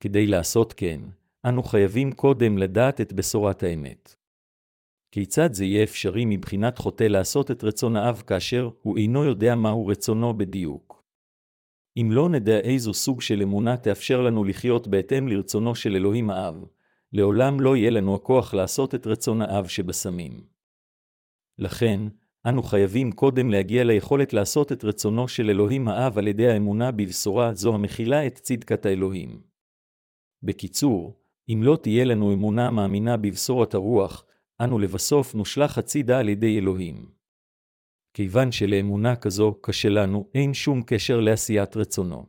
כדי 0.00 0.26
לעשות 0.26 0.72
כן, 0.72 1.00
אנו 1.46 1.62
חייבים 1.62 2.12
קודם 2.12 2.58
לדעת 2.58 3.00
את 3.00 3.12
בשורת 3.12 3.62
האמת. 3.62 4.16
כיצד 5.16 5.52
זה 5.52 5.64
יהיה 5.64 5.82
אפשרי 5.82 6.24
מבחינת 6.24 6.78
חוטא 6.78 7.04
לעשות 7.04 7.50
את 7.50 7.64
רצון 7.64 7.96
האב 7.96 8.22
כאשר 8.26 8.70
הוא 8.82 8.96
אינו 8.96 9.24
יודע 9.24 9.54
מהו 9.54 9.86
רצונו 9.86 10.38
בדיוק? 10.38 11.04
אם 11.96 12.08
לא 12.12 12.28
נדע 12.28 12.58
איזו 12.60 12.94
סוג 12.94 13.20
של 13.20 13.42
אמונה 13.42 13.76
תאפשר 13.76 14.20
לנו 14.22 14.44
לחיות 14.44 14.88
בהתאם 14.88 15.28
לרצונו 15.28 15.74
של 15.74 15.96
אלוהים 15.96 16.30
האב, 16.30 16.64
לעולם 17.12 17.60
לא 17.60 17.76
יהיה 17.76 17.90
לנו 17.90 18.14
הכוח 18.14 18.54
לעשות 18.54 18.94
את 18.94 19.06
רצון 19.06 19.42
האב 19.42 19.66
שבסמים. 19.66 20.44
לכן, 21.58 22.00
אנו 22.48 22.62
חייבים 22.62 23.12
קודם 23.12 23.50
להגיע 23.50 23.84
ליכולת 23.84 24.32
לעשות 24.32 24.72
את 24.72 24.84
רצונו 24.84 25.28
של 25.28 25.50
אלוהים 25.50 25.88
האב 25.88 26.18
על 26.18 26.28
ידי 26.28 26.48
האמונה 26.48 26.90
בבשורה 26.90 27.54
זו 27.54 27.74
המכילה 27.74 28.26
את 28.26 28.34
צדקת 28.34 28.86
האלוהים. 28.86 29.40
בקיצור, 30.42 31.16
אם 31.48 31.60
לא 31.62 31.78
תהיה 31.82 32.04
לנו 32.04 32.32
אמונה 32.32 32.70
מאמינה 32.70 33.16
בבשורת 33.16 33.74
הרוח, 33.74 34.26
אנו 34.60 34.78
לבסוף 34.78 35.34
נושלך 35.34 35.78
הצידה 35.78 36.18
על 36.18 36.28
ידי 36.28 36.58
אלוהים. 36.58 37.10
כיוון 38.14 38.52
שלאמונה 38.52 39.16
כזו 39.16 39.54
קשה 39.60 39.88
לנו, 39.88 40.28
אין 40.34 40.54
שום 40.54 40.82
קשר 40.86 41.20
לעשיית 41.20 41.76
רצונו. 41.76 42.26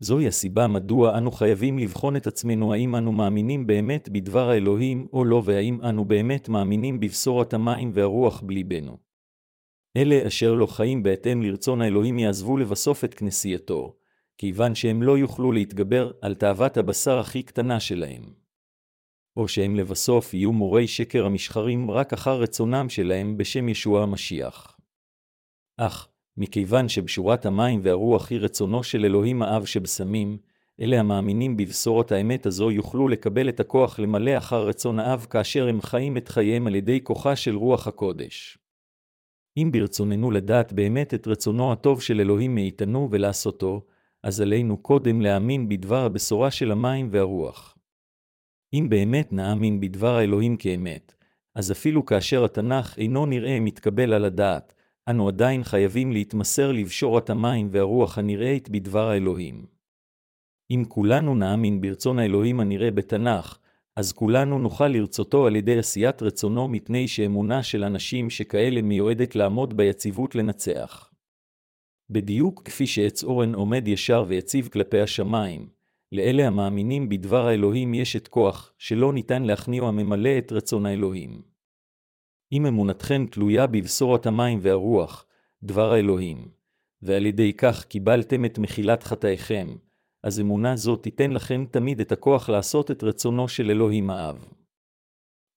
זוהי 0.00 0.26
הסיבה 0.26 0.66
מדוע 0.66 1.18
אנו 1.18 1.30
חייבים 1.30 1.78
לבחון 1.78 2.16
את 2.16 2.26
עצמנו 2.26 2.72
האם 2.72 2.96
אנו 2.96 3.12
מאמינים 3.12 3.66
באמת 3.66 4.08
בדבר 4.08 4.48
האלוהים 4.48 5.06
או 5.12 5.24
לא, 5.24 5.42
והאם 5.44 5.78
אנו 5.82 6.04
באמת 6.04 6.48
מאמינים 6.48 7.00
בבשורת 7.00 7.54
המים 7.54 7.90
והרוח 7.94 8.40
בליבנו. 8.40 8.98
אלה 9.96 10.26
אשר 10.26 10.54
לא 10.54 10.66
חיים 10.66 11.02
בהתאם 11.02 11.42
לרצון 11.42 11.82
האלוהים 11.82 12.18
יעזבו 12.18 12.56
לבסוף 12.56 13.04
את 13.04 13.14
כנסייתו, 13.14 13.96
כיוון 14.38 14.74
שהם 14.74 15.02
לא 15.02 15.18
יוכלו 15.18 15.52
להתגבר 15.52 16.12
על 16.22 16.34
תאוות 16.34 16.76
הבשר 16.76 17.18
הכי 17.18 17.42
קטנה 17.42 17.80
שלהם. 17.80 18.41
או 19.36 19.48
שהם 19.48 19.76
לבסוף 19.76 20.34
יהיו 20.34 20.52
מורי 20.52 20.86
שקר 20.86 21.26
המשחרים 21.26 21.90
רק 21.90 22.12
אחר 22.12 22.40
רצונם 22.40 22.88
שלהם 22.88 23.36
בשם 23.36 23.68
ישוע 23.68 24.02
המשיח. 24.02 24.76
אך, 25.76 26.08
מכיוון 26.36 26.88
שבשורת 26.88 27.46
המים 27.46 27.80
והרוח 27.82 28.30
היא 28.30 28.40
רצונו 28.40 28.82
של 28.82 29.04
אלוהים 29.04 29.42
האב 29.42 29.64
שבשמים, 29.64 30.38
אלה 30.80 31.00
המאמינים 31.00 31.56
בבשורת 31.56 32.12
האמת 32.12 32.46
הזו 32.46 32.70
יוכלו 32.70 33.08
לקבל 33.08 33.48
את 33.48 33.60
הכוח 33.60 33.98
למלא 33.98 34.38
אחר 34.38 34.66
רצון 34.66 34.98
האב 34.98 35.26
כאשר 35.30 35.68
הם 35.68 35.82
חיים 35.82 36.16
את 36.16 36.28
חייהם 36.28 36.66
על 36.66 36.74
ידי 36.74 37.00
כוחה 37.02 37.36
של 37.36 37.56
רוח 37.56 37.86
הקודש. 37.86 38.58
אם 39.56 39.68
ברצוננו 39.72 40.30
לדעת 40.30 40.72
באמת 40.72 41.14
את 41.14 41.26
רצונו 41.26 41.72
הטוב 41.72 42.02
של 42.02 42.20
אלוהים 42.20 42.54
מאיתנו 42.54 43.08
ולעשותו, 43.10 43.86
אז 44.22 44.40
עלינו 44.40 44.76
קודם 44.76 45.20
להאמין 45.20 45.68
בדבר 45.68 46.04
הבשורה 46.04 46.50
של 46.50 46.72
המים 46.72 47.08
והרוח. 47.10 47.76
אם 48.74 48.86
באמת 48.88 49.32
נאמין 49.32 49.80
בדבר 49.80 50.14
האלוהים 50.16 50.56
כאמת, 50.56 51.14
אז 51.54 51.72
אפילו 51.72 52.06
כאשר 52.06 52.44
התנ"ך 52.44 52.98
אינו 52.98 53.26
נראה 53.26 53.60
מתקבל 53.60 54.12
על 54.12 54.24
הדעת, 54.24 54.74
אנו 55.08 55.28
עדיין 55.28 55.64
חייבים 55.64 56.12
להתמסר 56.12 56.72
לבשורת 56.72 57.30
המים 57.30 57.68
והרוח 57.70 58.18
הנראית 58.18 58.68
בדבר 58.68 59.08
האלוהים. 59.08 59.66
אם 60.70 60.84
כולנו 60.88 61.34
נאמין 61.34 61.80
ברצון 61.80 62.18
האלוהים 62.18 62.60
הנראה 62.60 62.90
בתנ"ך, 62.90 63.58
אז 63.96 64.12
כולנו 64.12 64.58
נוכל 64.58 64.88
לרצותו 64.88 65.46
על 65.46 65.56
ידי 65.56 65.78
עשיית 65.78 66.22
רצונו 66.22 66.68
מפני 66.68 67.08
שאמונה 67.08 67.62
של 67.62 67.84
אנשים 67.84 68.30
שכאלה 68.30 68.82
מיועדת 68.82 69.36
לעמוד 69.36 69.76
ביציבות 69.76 70.34
לנצח. 70.34 71.10
בדיוק 72.10 72.62
כפי 72.64 72.86
שעץ 72.86 73.24
אורן 73.24 73.54
עומד 73.54 73.88
ישר 73.88 74.24
ויציב 74.28 74.68
כלפי 74.68 75.00
השמיים, 75.00 75.68
לאלה 76.12 76.46
המאמינים 76.46 77.08
בדבר 77.08 77.46
האלוהים 77.46 77.94
יש 77.94 78.16
את 78.16 78.28
כוח, 78.28 78.72
שלא 78.78 79.12
ניתן 79.12 79.42
להכניעו 79.42 79.88
הממלא 79.88 80.38
את 80.38 80.52
רצון 80.52 80.86
האלוהים. 80.86 81.42
אם 82.52 82.66
אמונתכם 82.66 83.26
תלויה 83.30 83.66
בבשורת 83.66 84.26
המים 84.26 84.58
והרוח, 84.62 85.26
דבר 85.62 85.92
האלוהים, 85.92 86.48
ועל 87.02 87.26
ידי 87.26 87.52
כך 87.52 87.84
קיבלתם 87.84 88.44
את 88.44 88.58
מחילת 88.58 89.02
חטאיכם, 89.02 89.68
אז 90.22 90.40
אמונה 90.40 90.76
זו 90.76 90.96
תיתן 90.96 91.30
לכם 91.30 91.64
תמיד 91.70 92.00
את 92.00 92.12
הכוח 92.12 92.48
לעשות 92.48 92.90
את 92.90 93.02
רצונו 93.02 93.48
של 93.48 93.70
אלוהים 93.70 94.10
האב. 94.10 94.46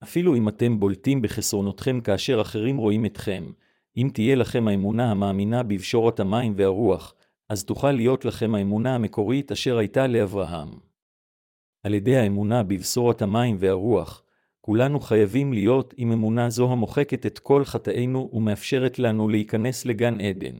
אפילו 0.04 0.36
אם 0.36 0.50
אתם 0.50 0.80
בולטים 0.80 1.22
בחסרונותכם 1.22 2.02
כאשר 2.02 2.42
אחרים 2.42 2.78
רואים 2.78 3.06
אתכם, 3.06 3.52
אם 3.98 4.10
תהיה 4.14 4.36
לכם 4.36 4.68
האמונה 4.68 5.12
המאמינה 5.12 5.64
בבשורת 5.64 6.20
המים 6.20 6.54
והרוח, 6.56 7.16
אז 7.50 7.66
תוכל 7.66 7.92
להיות 7.92 8.26
לכם 8.26 8.56
האמונה 8.56 8.96
המקורית 8.96 9.52
אשר 9.52 9.78
הייתה 9.78 10.08
לאברהם. 10.08 10.70
על 11.84 11.94
ידי 11.94 12.16
האמונה 12.16 12.64
בבשורת 12.64 13.22
המים 13.22 13.56
והרוח, 13.60 14.24
כולנו 14.62 15.00
חייבים 15.00 15.54
להיות 15.54 15.94
עם 15.98 16.12
אמונה 16.12 16.50
זו 16.50 16.72
המוחקת 16.72 17.26
את 17.26 17.40
כל 17.40 17.66
חטאינו 17.66 18.30
ומאפשרת 18.34 19.00
לנו 19.00 19.30
להיכנס 19.30 19.86
לגן 19.86 20.22
עדן. 20.22 20.56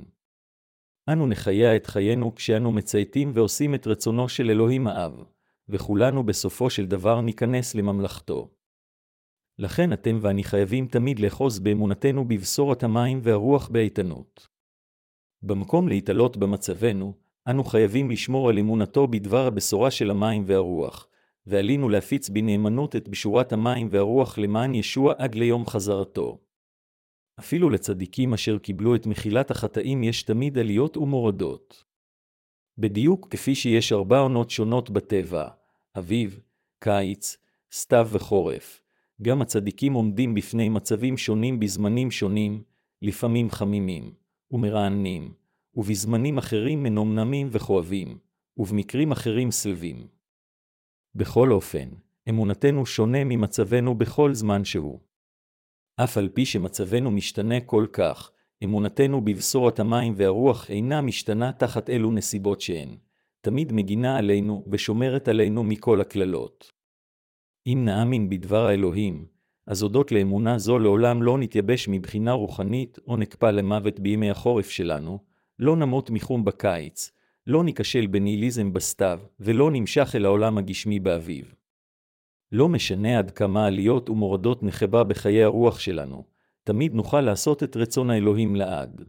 אנו 1.10 1.28
נחיה 1.28 1.76
את 1.76 1.86
חיינו 1.86 2.36
כשאנו 2.36 2.72
מצייתים 2.72 3.32
ועושים 3.34 3.76
את 3.76 3.88
רצונו 3.88 4.30
של 4.30 4.50
אלוהים 4.50 4.88
האב, 4.88 5.24
וכולנו 5.70 6.24
בסופו 6.24 6.70
של 6.70 6.86
דבר 6.86 7.22
ניכנס 7.22 7.76
לממלכתו. 7.76 8.50
לכן 9.60 9.94
אתם 9.94 10.20
ואני 10.22 10.44
חייבים 10.44 10.88
תמיד 10.88 11.20
לאחוז 11.20 11.60
באמונתנו 11.60 12.26
בבשורת 12.28 12.84
המים 12.84 13.20
והרוח 13.24 13.70
באיתנות. 13.70 14.55
במקום 15.46 15.88
להתעלות 15.88 16.38
במצבנו, 16.38 17.14
אנו 17.48 17.64
חייבים 17.64 18.12
לשמור 18.12 18.50
על 18.50 18.60
אמונתו 18.60 19.08
בדבר 19.08 19.48
הבשורה 19.48 19.92
של 19.92 20.12
המים 20.12 20.44
והרוח, 20.46 21.08
ועלינו 21.48 21.90
להפיץ 21.90 22.30
בנאמנות 22.30 22.96
את 22.96 23.10
בשורת 23.10 23.54
המים 23.54 23.88
והרוח 23.92 24.38
למען 24.38 24.76
ישוע 24.76 25.14
עד 25.18 25.36
ליום 25.36 25.66
חזרתו. 25.66 26.40
אפילו 27.40 27.70
לצדיקים 27.70 28.34
אשר 28.34 28.58
קיבלו 28.58 28.96
את 28.96 29.06
מחילת 29.06 29.52
החטאים 29.52 30.04
יש 30.04 30.24
תמיד 30.24 30.58
עליות 30.58 30.98
ומורדות. 30.98 31.84
בדיוק 32.78 33.28
כפי 33.30 33.56
שיש 33.56 33.92
ארבע 33.92 34.20
עונות 34.20 34.50
שונות 34.50 34.90
בטבע, 34.90 35.48
אביב, 35.98 36.40
קיץ, 36.80 37.38
סתיו 37.72 38.08
וחורף, 38.12 38.82
גם 39.22 39.42
הצדיקים 39.42 39.94
עומדים 39.94 40.34
בפני 40.34 40.70
מצבים 40.70 41.18
שונים 41.18 41.60
בזמנים 41.60 42.12
שונים, 42.12 42.64
לפעמים 43.02 43.50
חמימים. 43.50 44.25
ומרעננים, 44.56 45.34
ובזמנים 45.74 46.38
אחרים 46.38 46.84
מנומנמים 46.84 47.48
וכואבים, 47.52 48.18
ובמקרים 48.58 49.12
אחרים 49.12 49.52
סלבים. 49.52 50.08
בכל 51.16 51.52
אופן, 51.52 51.90
אמונתנו 52.30 52.86
שונה 52.86 53.24
ממצבנו 53.24 53.96
בכל 53.96 54.34
זמן 54.34 54.66
שהוא. 54.66 55.00
אף 56.04 56.18
על 56.18 56.30
פי 56.30 56.46
שמצבנו 56.46 57.12
משתנה 57.12 57.62
כל 57.62 57.86
כך, 57.94 58.32
אמונתנו 58.64 59.22
בבשורת 59.22 59.80
המים 59.80 60.14
והרוח 60.18 60.70
אינה 60.70 61.02
משתנה 61.02 61.52
תחת 61.52 61.90
אלו 61.90 62.12
נסיבות 62.12 62.62
שהן, 62.62 62.98
תמיד 63.42 63.74
מגינה 63.74 64.18
עלינו 64.18 64.66
ושומרת 64.72 65.28
עלינו 65.28 65.64
מכל 65.64 66.02
הקללות. 66.02 66.72
אם 67.68 67.82
נאמין 67.86 68.30
בדבר 68.30 68.66
האלוהים, 68.66 69.26
אז 69.68 69.82
הודות 69.82 70.12
לאמונה 70.12 70.58
זו 70.58 70.80
לעולם 70.80 71.24
לא 71.24 71.38
נתייבש 71.38 71.88
מבחינה 71.88 72.32
רוחנית, 72.32 73.00
או 73.08 73.18
נקפא 73.18 73.46
למוות 73.46 74.00
בימי 74.00 74.30
החורף 74.30 74.70
שלנו, 74.70 75.20
לא 75.60 75.76
נמות 75.76 76.10
מחום 76.10 76.46
בקיץ, 76.46 77.12
לא 77.48 77.64
ניכשל 77.64 78.08
בניהיליזם 78.08 78.74
בסתיו, 78.74 79.20
ולא 79.40 79.72
נמשך 79.72 80.12
אל 80.16 80.26
העולם 80.26 80.58
הגשמי 80.58 81.00
באביב. 81.00 81.56
לא 82.52 82.70
משנה 82.70 83.20
עד 83.20 83.32
כמה 83.32 83.66
עליות 83.66 84.10
ומורדות 84.10 84.64
נחבה 84.64 85.04
בחיי 85.04 85.44
הרוח 85.44 85.80
שלנו, 85.80 86.24
תמיד 86.64 86.94
נוכל 86.94 87.22
לעשות 87.22 87.64
את 87.64 87.78
רצון 87.78 88.10
האלוהים 88.10 88.56
לעד. 88.56 89.06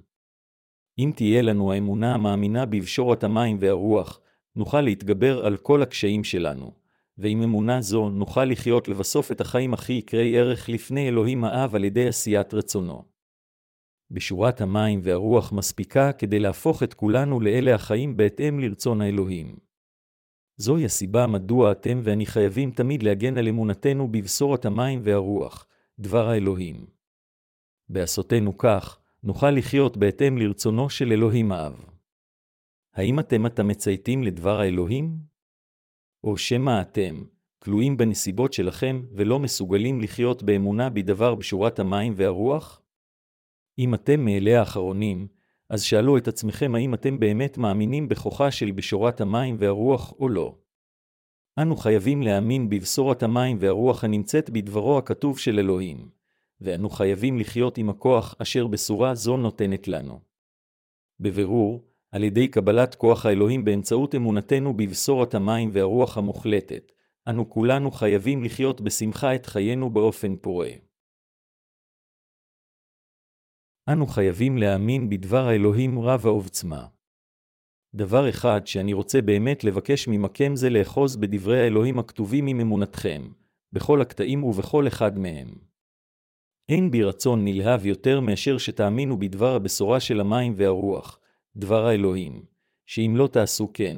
אם 0.98 1.12
תהיה 1.16 1.42
לנו 1.42 1.72
האמונה 1.72 2.14
המאמינה 2.14 2.66
בבשורת 2.66 3.25
המים 3.25 3.56
והרוח, 3.60 4.20
נוכל 4.56 4.80
להתגבר 4.80 5.46
על 5.46 5.56
כל 5.56 5.82
הקשיים 5.82 6.25
שלנו, 6.25 6.72
ועם 7.18 7.42
אמונה 7.42 7.80
זו 7.80 8.11
נוכל 8.11 8.44
לחיות 8.44 8.88
לבסוף 8.88 9.32
את 9.32 9.40
החיים 9.40 9.75
הכי 9.75 9.92
יקרי 9.92 10.38
ערך 10.38 10.68
לפני 10.68 11.08
אלוהים 11.08 11.44
האב 11.44 11.75
על 11.75 11.85
ידי 11.85 12.08
עשיית 12.08 12.54
רצונו. 12.54 13.04
בשורת 14.11 14.61
המים 14.61 15.00
והרוח 15.02 15.52
מספיקה 15.52 16.12
כדי 16.12 16.38
להפוך 16.38 16.82
את 16.82 16.94
כולנו 16.94 17.40
לאלה 17.40 17.75
החיים 17.75 18.16
בהתאם 18.16 18.61
לרצון 18.61 19.00
האלוהים. 19.00 19.56
זוהי 20.56 20.85
הסיבה 20.85 21.26
מדוע 21.26 21.73
אתם 21.73 22.00
ואני 22.04 22.26
חייבים 22.26 22.70
תמיד 22.70 23.02
להגן 23.02 23.38
על 23.38 23.49
אמונתנו 23.49 24.08
בבשורת 24.08 24.64
המים 24.64 25.00
והרוח, 25.04 25.66
דבר 25.99 26.28
האלוהים. 26.28 26.87
בעשותנו 27.88 28.58
כך, 28.58 28.99
נוכל 29.23 29.50
לחיות 29.50 29.96
בהתאם 29.96 30.38
לרצונו 30.38 30.90
של 30.90 31.12
אלוהים 31.12 31.52
האב. 31.52 31.85
האם 32.94 33.20
אתם 33.20 33.46
אתה 33.46 33.62
מצייתים 33.62 34.23
לדבר 34.23 34.61
האלוהים? 34.61 35.35
או 36.26 36.37
שמא 36.37 36.80
אתם, 36.80 37.23
כלואים 37.59 37.97
בנסיבות 37.97 38.52
שלכם 38.52 39.02
ולא 39.12 39.38
מסוגלים 39.38 40.00
לחיות 40.00 40.42
באמונה 40.42 40.90
בדבר 40.90 41.35
בשורת 41.35 41.78
המים 41.78 42.12
והרוח? 42.16 42.83
אם 43.78 43.95
אתם 43.95 44.25
מאלה 44.25 44.59
האחרונים, 44.59 45.28
אז 45.71 45.83
שאלו 45.83 46.16
את 46.16 46.28
עצמכם 46.28 46.75
האם 46.75 46.95
אתם 46.95 47.18
באמת 47.21 47.59
מאמינים 47.59 48.09
בכוחה 48.09 48.50
של 48.50 48.71
בשורת 48.71 49.21
המים 49.21 49.56
והרוח 49.59 50.12
או 50.18 50.28
לא. 50.28 50.59
אנו 51.59 51.76
חייבים 51.76 52.23
להאמין 52.23 52.68
בבשורת 52.68 53.23
המים 53.23 53.56
והרוח 53.61 54.04
הנמצאת 54.04 54.50
בדברו 54.50 54.99
הכתוב 54.99 55.38
של 55.38 55.59
אלוהים, 55.59 56.11
ואנו 56.61 56.90
חייבים 56.90 57.38
לחיות 57.38 57.78
עם 57.78 57.90
הכוח 57.90 58.35
אשר 58.38 58.66
בשורה 58.66 59.14
זו 59.14 59.37
נותנת 59.37 59.88
לנו. 59.88 60.21
בבירור, 61.21 61.85
על 62.12 62.25
ידי 62.25 62.48
קבלת 62.48 62.94
כוח 62.94 63.26
האלוהים 63.26 63.64
באמצעות 63.64 64.14
אמונתנו 64.14 64.76
בבשורת 64.76 65.34
המים 65.34 65.70
והרוח 65.72 66.18
המוחלטת, 66.18 66.92
אנו 67.28 67.50
כולנו 67.50 67.90
חייבים 67.90 68.44
לחיות 68.44 68.80
בשמחה 68.80 69.34
את 69.34 69.46
חיינו 69.46 69.90
באופן 69.90 70.36
פורה. 70.36 70.70
אנו 73.92 74.06
חייבים 74.06 74.58
להאמין 74.58 75.08
בדבר 75.08 75.46
האלוהים 75.46 75.98
רב 75.98 76.26
העוצמה. 76.26 76.86
דבר 77.94 78.30
אחד 78.30 78.66
שאני 78.66 78.92
רוצה 78.92 79.22
באמת 79.22 79.64
לבקש 79.64 80.08
ממכם 80.08 80.56
זה 80.56 80.70
לאחוז 80.70 81.16
בדברי 81.16 81.60
האלוהים 81.60 81.98
הכתובים 81.98 82.46
עם 82.46 82.60
אמונתכם, 82.60 83.22
בכל 83.72 84.00
הקטעים 84.00 84.44
ובכל 84.44 84.86
אחד 84.86 85.18
מהם. 85.18 85.48
אין 86.68 86.90
בי 86.90 87.02
רצון 87.02 87.44
נלהב 87.44 87.86
יותר 87.86 88.20
מאשר 88.20 88.58
שתאמינו 88.58 89.18
בדבר 89.18 89.54
הבשורה 89.54 90.00
של 90.00 90.20
המים 90.20 90.52
והרוח, 90.56 91.20
דבר 91.56 91.86
האלוהים, 91.86 92.44
שאם 92.86 93.14
לא 93.16 93.26
תעשו 93.26 93.70
כן, 93.75 93.96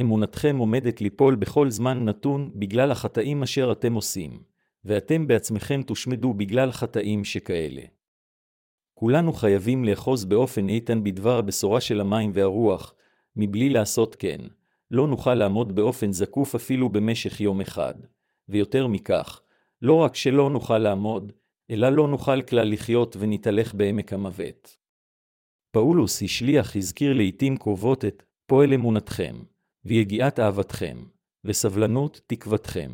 אמונתכם 0.00 0.56
עומדת 0.56 1.00
ליפול 1.00 1.34
בכל 1.34 1.70
זמן 1.70 2.04
נתון 2.04 2.50
בגלל 2.54 2.90
החטאים 2.90 3.42
אשר 3.42 3.72
אתם 3.72 3.94
עושים, 3.94 4.42
ואתם 4.84 5.26
בעצמכם 5.26 5.82
תושמדו 5.82 6.34
בגלל 6.34 6.72
חטאים 6.72 7.24
שכאלה. 7.24 7.82
כולנו 8.94 9.32
חייבים 9.32 9.84
לאחוז 9.84 10.24
באופן 10.24 10.68
איתן 10.68 11.04
בדבר 11.04 11.38
הבשורה 11.38 11.80
של 11.80 12.00
המים 12.00 12.30
והרוח, 12.34 12.94
מבלי 13.36 13.68
לעשות 13.68 14.14
כן, 14.14 14.40
לא 14.90 15.06
נוכל 15.06 15.34
לעמוד 15.34 15.74
באופן 15.74 16.12
זקוף 16.12 16.54
אפילו 16.54 16.88
במשך 16.88 17.40
יום 17.40 17.60
אחד. 17.60 17.94
ויותר 18.48 18.86
מכך, 18.86 19.40
לא 19.82 19.94
רק 19.94 20.14
שלא 20.14 20.50
נוכל 20.50 20.78
לעמוד, 20.78 21.32
אלא 21.70 21.88
לא 21.88 22.08
נוכל 22.08 22.42
כלל 22.42 22.72
לחיות 22.72 23.16
ונתהלך 23.18 23.74
בעמק 23.74 24.12
המוות. 24.12 24.83
פאולוס 25.74 26.22
השליח 26.22 26.76
הזכיר 26.76 27.12
לעתים 27.12 27.56
קרובות 27.56 28.04
את 28.04 28.22
פועל 28.46 28.72
אמונתכם, 28.74 29.36
ויגיעת 29.84 30.40
אהבתכם, 30.40 31.04
וסבלנות 31.44 32.20
תקוותכם. 32.26 32.90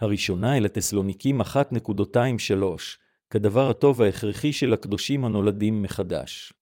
הראשונה 0.00 0.56
אל 0.56 0.64
התסלוניקים 0.64 1.40
1.23, 1.40 1.44
כדבר 3.30 3.70
הטוב 3.70 4.02
ההכרחי 4.02 4.52
של 4.52 4.72
הקדושים 4.72 5.24
הנולדים 5.24 5.82
מחדש. 5.82 6.52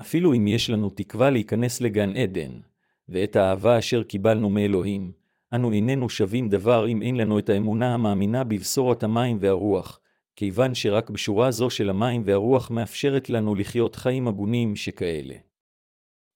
אפילו 0.00 0.34
אם 0.34 0.46
יש 0.46 0.70
לנו 0.70 0.90
תקווה 0.90 1.30
להיכנס 1.30 1.80
לגן 1.80 2.16
עדן, 2.16 2.60
ואת 3.08 3.36
האהבה 3.36 3.78
אשר 3.78 4.02
קיבלנו 4.02 4.50
מאלוהים, 4.50 5.12
אנו 5.54 5.72
איננו 5.72 6.08
שווים 6.08 6.48
דבר 6.48 6.88
אם 6.88 7.02
אין 7.02 7.16
לנו 7.16 7.38
את 7.38 7.48
האמונה 7.48 7.94
המאמינה 7.94 8.44
בבשורת 8.44 9.02
המים 9.02 9.38
והרוח, 9.40 10.00
כיוון 10.38 10.74
שרק 10.74 11.10
בשורה 11.10 11.50
זו 11.50 11.70
של 11.70 11.90
המים 11.90 12.22
והרוח 12.24 12.70
מאפשרת 12.70 13.30
לנו 13.30 13.54
לחיות 13.54 13.96
חיים 13.96 14.28
הגונים 14.28 14.76
שכאלה. 14.76 15.34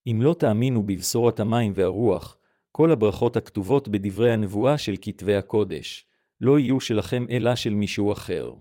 אם 0.06 0.18
לא 0.22 0.34
תאמינו 0.38 0.82
בבשורת 0.82 1.40
המים 1.40 1.72
והרוח, 1.74 2.36
כל 2.72 2.90
הברכות 2.90 3.36
הכתובות 3.36 3.88
בדברי 3.88 4.32
הנבואה 4.32 4.78
של 4.78 4.94
כתבי 5.00 5.36
הקודש, 5.36 6.06
לא 6.40 6.58
יהיו 6.58 6.80
שלכם 6.80 7.26
אלא 7.30 7.56
של 7.56 7.74
מישהו 7.74 8.12
אחר. 8.12 8.52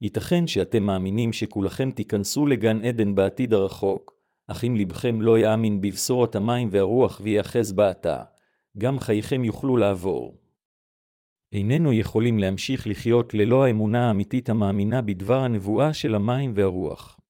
ייתכן 0.00 0.46
שאתם 0.46 0.82
מאמינים 0.82 1.32
שכולכם 1.32 1.90
תיכנסו 1.90 2.46
לגן 2.46 2.84
עדן 2.84 3.14
בעתיד 3.14 3.54
הרחוק, 3.54 4.14
אך 4.46 4.64
אם 4.64 4.76
לבכם 4.76 5.20
לא 5.22 5.38
יאמין 5.38 5.80
בבשורת 5.80 6.36
המים 6.36 6.68
והרוח 6.72 7.20
ויאחז 7.24 7.72
בעתה, 7.72 8.22
גם 8.78 8.98
חייכם 8.98 9.44
יוכלו 9.44 9.76
לעבור. 9.76 10.47
איננו 11.52 11.92
יכולים 11.92 12.38
להמשיך 12.38 12.86
לחיות 12.86 13.34
ללא 13.34 13.64
האמונה 13.64 14.08
האמיתית 14.08 14.48
המאמינה 14.48 15.02
בדבר 15.02 15.38
הנבואה 15.38 15.94
של 15.94 16.14
המים 16.14 16.52
והרוח. 16.54 17.20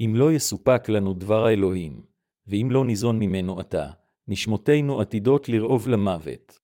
אם 0.00 0.12
לא 0.16 0.32
יסופק 0.32 0.88
לנו 0.88 1.14
דבר 1.14 1.46
האלוהים, 1.46 2.02
ואם 2.46 2.68
לא 2.70 2.84
ניזון 2.84 3.18
ממנו 3.18 3.60
עתה, 3.60 3.90
נשמותינו 4.28 5.00
עתידות 5.00 5.48
לרעוב 5.48 5.88
למוות. 5.88 6.58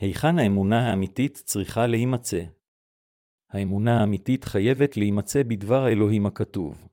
היכן 0.00 0.38
האמונה 0.38 0.90
האמיתית 0.90 1.34
צריכה 1.34 1.86
להימצא? 1.86 2.42
האמונה 3.50 4.00
האמיתית 4.00 4.44
חייבת 4.44 4.96
להימצא 4.96 5.42
בדבר 5.42 5.84
האלוהים 5.84 6.26
הכתוב. 6.26 6.88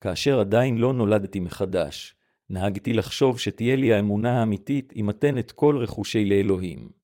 כאשר 0.00 0.40
עדיין 0.40 0.78
לא 0.78 0.92
נולדתי 0.92 1.40
מחדש, 1.40 2.14
נהגתי 2.50 2.92
לחשוב 2.92 3.38
שתהיה 3.38 3.76
לי 3.76 3.92
האמונה 3.92 4.40
האמיתית 4.40 4.92
אם 4.96 5.10
אתן 5.10 5.38
את 5.38 5.52
כל 5.52 5.76
רכושי 5.78 6.24
לאלוהים. 6.24 6.99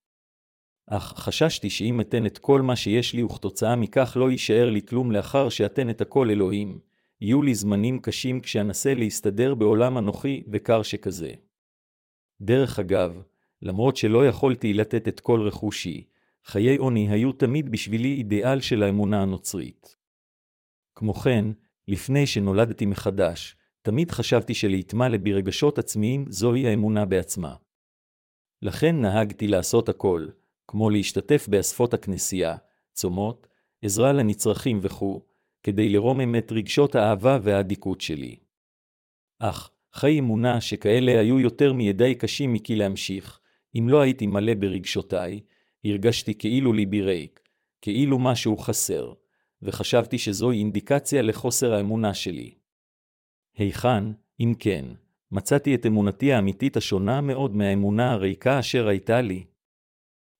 אך 0.87 1.13
חששתי 1.17 1.71
שאם 1.71 2.01
אתן 2.01 2.27
את 2.27 2.39
כל 2.39 2.63
מה 2.63 2.77
שיש 2.77 3.15
לי 3.15 3.23
וכתוצאה 3.23 3.77
מכך 3.77 4.17
לא 4.21 4.31
יישאר 4.31 4.71
לי 4.71 4.83
כלום 4.83 5.13
לאחר 5.13 5.49
שאתן 5.49 5.91
את 5.91 6.01
הכל 6.01 6.31
אלוהים, 6.31 6.79
יהיו 7.21 7.43
לי 7.43 7.55
זמנים 7.55 7.99
קשים 7.99 8.41
כשאנסה 8.41 8.95
להסתדר 8.95 9.55
בעולם 9.55 9.99
אנוכי 9.99 10.43
וקר 10.53 10.83
שכזה. 10.83 11.33
דרך 12.41 12.79
אגב, 12.79 13.23
למרות 13.63 13.97
שלא 13.97 14.27
יכולתי 14.27 14.73
לתת 14.75 15.09
את 15.09 15.21
כל 15.21 15.41
רכושי, 15.41 16.05
חיי 16.45 16.77
עוני 16.77 17.11
היו 17.11 17.33
תמיד 17.33 17.71
בשבילי 17.71 18.15
אידיאל 18.15 18.61
של 18.61 18.83
האמונה 18.83 19.23
הנוצרית. 19.23 19.97
כמו 20.95 21.15
כן, 21.15 21.45
לפני 21.89 22.27
שנולדתי 22.27 22.87
מחדש, 22.87 23.57
תמיד 23.83 24.11
חשבתי 24.11 24.55
שלהתמלא 24.55 25.17
ברגשות 25.17 25.79
עצמיים 25.79 26.25
זוהי 26.29 26.69
האמונה 26.69 27.05
בעצמה. 27.05 27.55
לכן 28.63 29.01
נהגתי 29.01 29.49
לעשות 29.49 29.89
הכל, 29.89 30.27
כמו 30.69 30.91
להשתתף 30.91 31.49
באספות 31.49 31.95
הכנסייה, 31.95 32.57
צומות, 32.93 33.47
עזרה 33.83 34.13
לנצרכים 34.13 34.79
וכו', 34.83 35.23
כדי 35.63 35.89
לרומם 35.89 36.37
את 36.37 36.53
רגשות 36.53 36.95
האהבה 36.95 37.39
והאדיקות 37.43 38.01
שלי. 38.01 38.37
אך, 39.39 39.71
חיי 39.93 40.19
אמונה 40.19 40.61
שכאלה 40.61 41.21
היו 41.21 41.41
יותר 41.41 41.73
מידי 41.73 42.15
קשים 42.15 42.53
מכי 42.53 42.77
להמשיך, 42.77 43.41
אם 43.79 43.89
לא 43.89 44.01
הייתי 44.01 44.27
מלא 44.27 44.55
ברגשותיי, 44.55 45.41
הרגשתי 45.85 46.35
כאילו 46.35 46.73
ליבי 46.73 47.03
ריק, 47.03 47.41
כאילו 47.83 48.19
משהו 48.19 48.57
חסר, 48.57 49.13
וחשבתי 49.63 50.19
שזוהי 50.19 50.59
אינדיקציה 50.59 51.23
לחוסר 51.23 51.75
האמונה 51.75 52.15
שלי. 52.15 52.55
היכן, 53.57 54.05
אם 54.41 54.55
כן, 54.59 54.85
מצאתי 55.33 55.75
את 55.75 55.87
אמונתי 55.87 56.33
האמיתית 56.33 56.77
השונה 56.77 57.21
מאוד 57.21 57.57
מהאמונה 57.57 58.13
הריקה 58.13 58.59
אשר 58.59 58.89
הייתה 58.89 59.21
לי. 59.21 59.45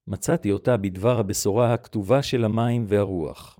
מצאתי 0.09 0.53
אותה 0.53 0.77
בדבר 0.77 1.19
הבשורה 1.21 1.75
הכתובה 1.75 2.23
של 2.23 2.45
המים 2.45 2.85
והרוח. 2.89 3.59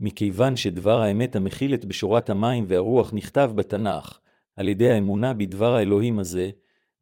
מכיוון 0.00 0.56
שדבר 0.56 1.00
האמת 1.00 1.36
המכיל 1.36 1.74
את 1.74 1.84
בשורת 1.84 2.30
המים 2.30 2.64
והרוח 2.68 3.14
נכתב 3.14 3.52
בתנ"ך, 3.54 4.18
על 4.56 4.68
ידי 4.68 4.90
האמונה 4.90 5.34
בדבר 5.34 5.74
האלוהים 5.74 6.18
הזה, 6.18 6.50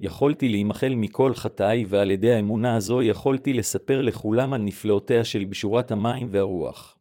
יכולתי 0.00 0.48
להימחל 0.48 0.94
מכל 0.94 1.34
חטאי, 1.34 1.84
ועל 1.88 2.10
ידי 2.10 2.32
האמונה 2.32 2.76
הזו 2.76 3.02
יכולתי 3.02 3.52
לספר 3.52 4.02
לכולם 4.02 4.52
על 4.52 4.62
נפלאותיה 4.62 5.24
של 5.24 5.44
בשורת 5.44 5.90
המים 5.90 6.28
והרוח. 6.30 6.98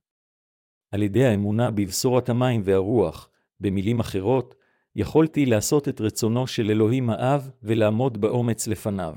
על 0.92 1.04
ידי 1.04 1.26
האמונה 1.26 1.72
בבשורת 1.72 2.30
המים 2.30 2.62
והרוח, 2.64 3.30
במילים 3.60 4.00
אחרות, 4.00 4.56
יכולתי 4.96 5.46
לעשות 5.46 5.88
את 5.88 6.02
רצונו 6.02 6.48
של 6.48 6.70
אלוהים 6.72 7.10
האב 7.10 7.52
ולעמוד 7.64 8.22
באומץ 8.22 8.68
לפניו. 8.68 9.16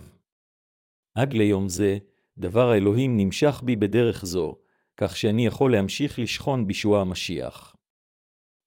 עד 1.14 1.32
ליום 1.32 1.68
זה, 1.68 1.98
דבר 2.38 2.70
האלוהים 2.70 3.16
נמשך 3.16 3.62
בי 3.64 3.76
בדרך 3.76 4.24
זו, 4.24 4.56
כך 4.96 5.16
שאני 5.16 5.46
יכול 5.46 5.72
להמשיך 5.72 6.18
לשכון 6.18 6.66
בישוע 6.66 7.00
המשיח. 7.00 7.76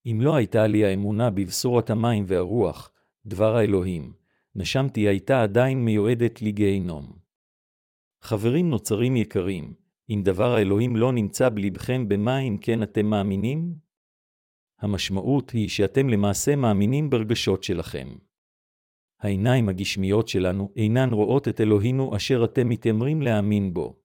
אם 0.05 0.19
לא 0.21 0.35
הייתה 0.35 0.67
לי 0.67 0.85
האמונה 0.85 1.29
בבשורת 1.29 1.89
המים 1.89 2.23
והרוח, 2.27 2.91
דבר 3.25 3.55
האלוהים, 3.55 4.13
נשמתי 4.55 5.01
הייתה 5.07 5.43
עדיין 5.43 5.85
מיועדת 5.85 6.41
לגיהינום. 6.41 7.17
חברים 8.21 8.69
נוצרים 8.69 9.15
יקרים, 9.15 9.73
אם 10.09 10.21
דבר 10.23 10.55
האלוהים 10.55 10.95
לא 10.95 11.11
נמצא 11.11 11.49
בלבכם, 11.49 12.07
במה 12.07 12.39
אם 12.39 12.57
כן 12.61 12.83
אתם 12.83 13.05
מאמינים? 13.05 13.75
המשמעות 14.79 15.51
היא 15.51 15.69
שאתם 15.69 16.09
למעשה 16.09 16.55
מאמינים 16.55 17.09
ברגשות 17.09 17.63
שלכם. 17.63 18.07
העיניים 19.23 19.69
הגשמיות 19.69 20.27
שלנו 20.27 20.71
אינן 20.75 21.09
רואות 21.09 21.47
את 21.47 21.61
אלוהינו 21.61 22.15
אשר 22.15 22.45
אתם 22.45 22.69
מתיימרים 22.69 23.21
להאמין 23.21 23.73
בו. 23.73 23.99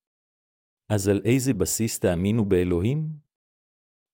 אז 0.89 1.09
על 1.09 1.21
איזה 1.25 1.55
בסיס 1.55 1.99
תאמינו 1.99 2.45
באלוהים? 2.45 3.09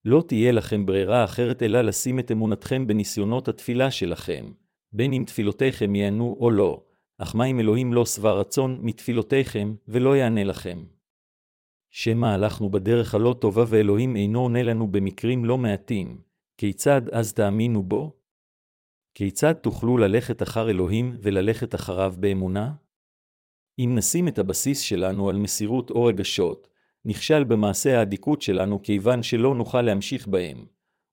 לא 0.05 0.23
תהיה 0.27 0.51
לכם 0.51 0.85
ברירה 0.85 1.23
אחרת 1.23 1.63
אלא 1.63 1.81
לשים 1.81 2.19
את 2.19 2.31
אמונתכם 2.31 2.87
בניסיונות 2.87 3.47
התפילה 3.47 3.91
שלכם, 3.91 4.51
בין 4.93 5.13
אם 5.13 5.23
תפילותיכם 5.27 5.95
ייענו 5.95 6.37
או 6.39 6.51
לא, 6.51 6.83
אך 7.17 7.35
מה 7.35 7.45
אם 7.45 7.59
אלוהים 7.59 7.93
לא 7.93 8.05
שבע 8.05 8.31
רצון 8.31 8.79
מתפילותיכם, 8.81 9.75
ולא 9.87 10.15
יענה 10.15 10.43
לכם? 10.43 10.83
שמא 11.91 12.25
הלכנו 12.25 12.69
בדרך 12.69 13.15
הלא 13.15 13.35
טובה 13.41 13.63
ואלוהים 13.67 14.15
אינו 14.15 14.39
עונה 14.39 14.63
לנו 14.63 14.87
במקרים 14.87 15.45
לא 15.45 15.57
מעטים, 15.57 16.21
כיצד 16.57 17.09
אז 17.09 17.33
תאמינו 17.33 17.83
בו? 17.83 18.14
כיצד 19.17 19.53
תוכלו 19.53 19.97
ללכת 19.97 20.43
אחר 20.43 20.69
אלוהים 20.69 21.17
וללכת 21.21 21.75
אחריו 21.75 22.13
באמונה? 22.19 22.73
אם 23.79 23.91
נשים 23.95 24.27
את 24.27 24.39
הבסיס 24.39 24.79
שלנו 24.79 25.29
על 25.29 25.37
מסירות 25.37 25.91
או 25.91 26.03
רגשות, 26.03 26.67
נכשל 27.05 27.43
במעשה 27.43 27.99
האדיקות 27.99 28.41
שלנו 28.41 28.81
כיוון 28.83 29.23
שלא 29.23 29.55
נוכל 29.55 29.81
להמשיך 29.81 30.27
בהם, 30.27 30.65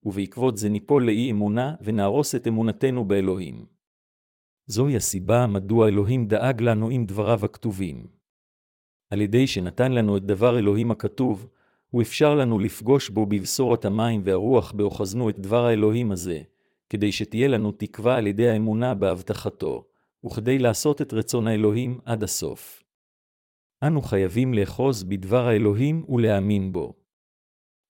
ובעקבות 0.04 0.56
זה 0.56 0.68
ניפול 0.68 1.06
לאי 1.06 1.30
אמונה 1.30 1.74
ונהרוס 1.80 2.34
את 2.34 2.46
אמונתנו 2.46 3.04
באלוהים. 3.04 3.66
זוהי 4.66 4.96
הסיבה 4.96 5.46
מדוע 5.46 5.88
אלוהים 5.88 6.26
דאג 6.26 6.62
לנו 6.62 6.90
עם 6.90 7.06
דבריו 7.06 7.44
הכתובים. 7.44 8.06
על 9.10 9.20
ידי 9.20 9.46
שנתן 9.46 9.92
לנו 9.92 10.16
את 10.16 10.22
דבר 10.22 10.58
אלוהים 10.58 10.90
הכתוב, 10.90 11.48
הוא 11.90 12.02
אפשר 12.02 12.34
לנו 12.34 12.58
לפגוש 12.58 13.10
בו 13.10 13.26
בבשורת 13.26 13.84
המים 13.84 14.22
והרוח 14.24 14.72
באוחזנו 14.72 15.30
את 15.30 15.38
דבר 15.38 15.64
האלוהים 15.64 16.12
הזה, 16.12 16.42
כדי 16.92 17.12
שתהיה 17.12 17.48
לנו 17.48 17.72
תקווה 17.72 18.16
על 18.16 18.26
ידי 18.26 18.48
האמונה 18.48 18.94
בהבטחתו, 18.94 19.84
וכדי 20.26 20.58
לעשות 20.58 21.02
את 21.02 21.12
רצון 21.12 21.46
האלוהים 21.46 21.98
עד 22.04 22.22
הסוף. 22.22 22.82
אנו 23.82 24.02
חייבים 24.02 24.54
לאחוז 24.54 25.04
בדבר 25.04 25.48
האלוהים 25.48 26.04
ולהאמין 26.08 26.72
בו. 26.72 26.94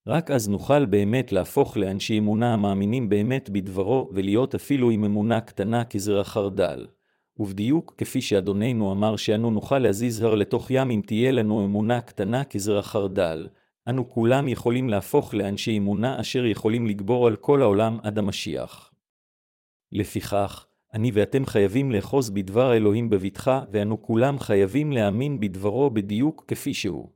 רק 0.06 0.30
אז 0.30 0.48
נוכל 0.48 0.86
באמת 0.86 1.32
להפוך 1.32 1.76
לאנשי 1.76 2.18
אמונה 2.18 2.54
המאמינים 2.54 3.08
באמת 3.08 3.50
בדברו, 3.50 4.10
ולהיות 4.12 4.54
אפילו 4.54 4.90
עם 4.90 5.04
אמונה 5.04 5.40
קטנה 5.40 5.84
כזרע 5.84 6.24
חרדל. 6.24 6.86
ובדיוק 7.36 7.94
כפי 7.98 8.20
שאדוננו 8.20 8.92
אמר 8.92 9.16
שאנו 9.16 9.50
נוכל 9.50 9.78
להזיז 9.78 10.22
הר 10.22 10.34
לתוך 10.34 10.70
ים 10.70 10.90
אם 10.90 11.00
תהיה 11.06 11.32
לנו 11.32 11.64
אמונה 11.64 12.00
קטנה 12.00 12.44
כזרע 12.44 12.82
חרדל, 12.82 13.48
אנו 13.88 14.08
כולם 14.08 14.48
יכולים 14.48 14.88
להפוך 14.88 15.34
לאנשי 15.34 15.78
אמונה 15.78 16.20
אשר 16.20 16.46
יכולים 16.46 16.86
לגבור 16.86 17.26
על 17.26 17.36
כל 17.36 17.62
העולם 17.62 17.98
עד 18.02 18.18
המשיח. 18.18 18.91
לפיכך, 19.92 20.66
אני 20.94 21.10
ואתם 21.14 21.46
חייבים 21.46 21.92
לאחוז 21.92 22.30
בדבר 22.30 22.70
האלוהים 22.70 23.10
בבטחה, 23.10 23.64
ואנו 23.70 24.02
כולם 24.02 24.38
חייבים 24.38 24.92
להאמין 24.92 25.40
בדברו 25.40 25.90
בדיוק 25.90 26.44
כפי 26.48 26.74
שהוא. 26.74 27.10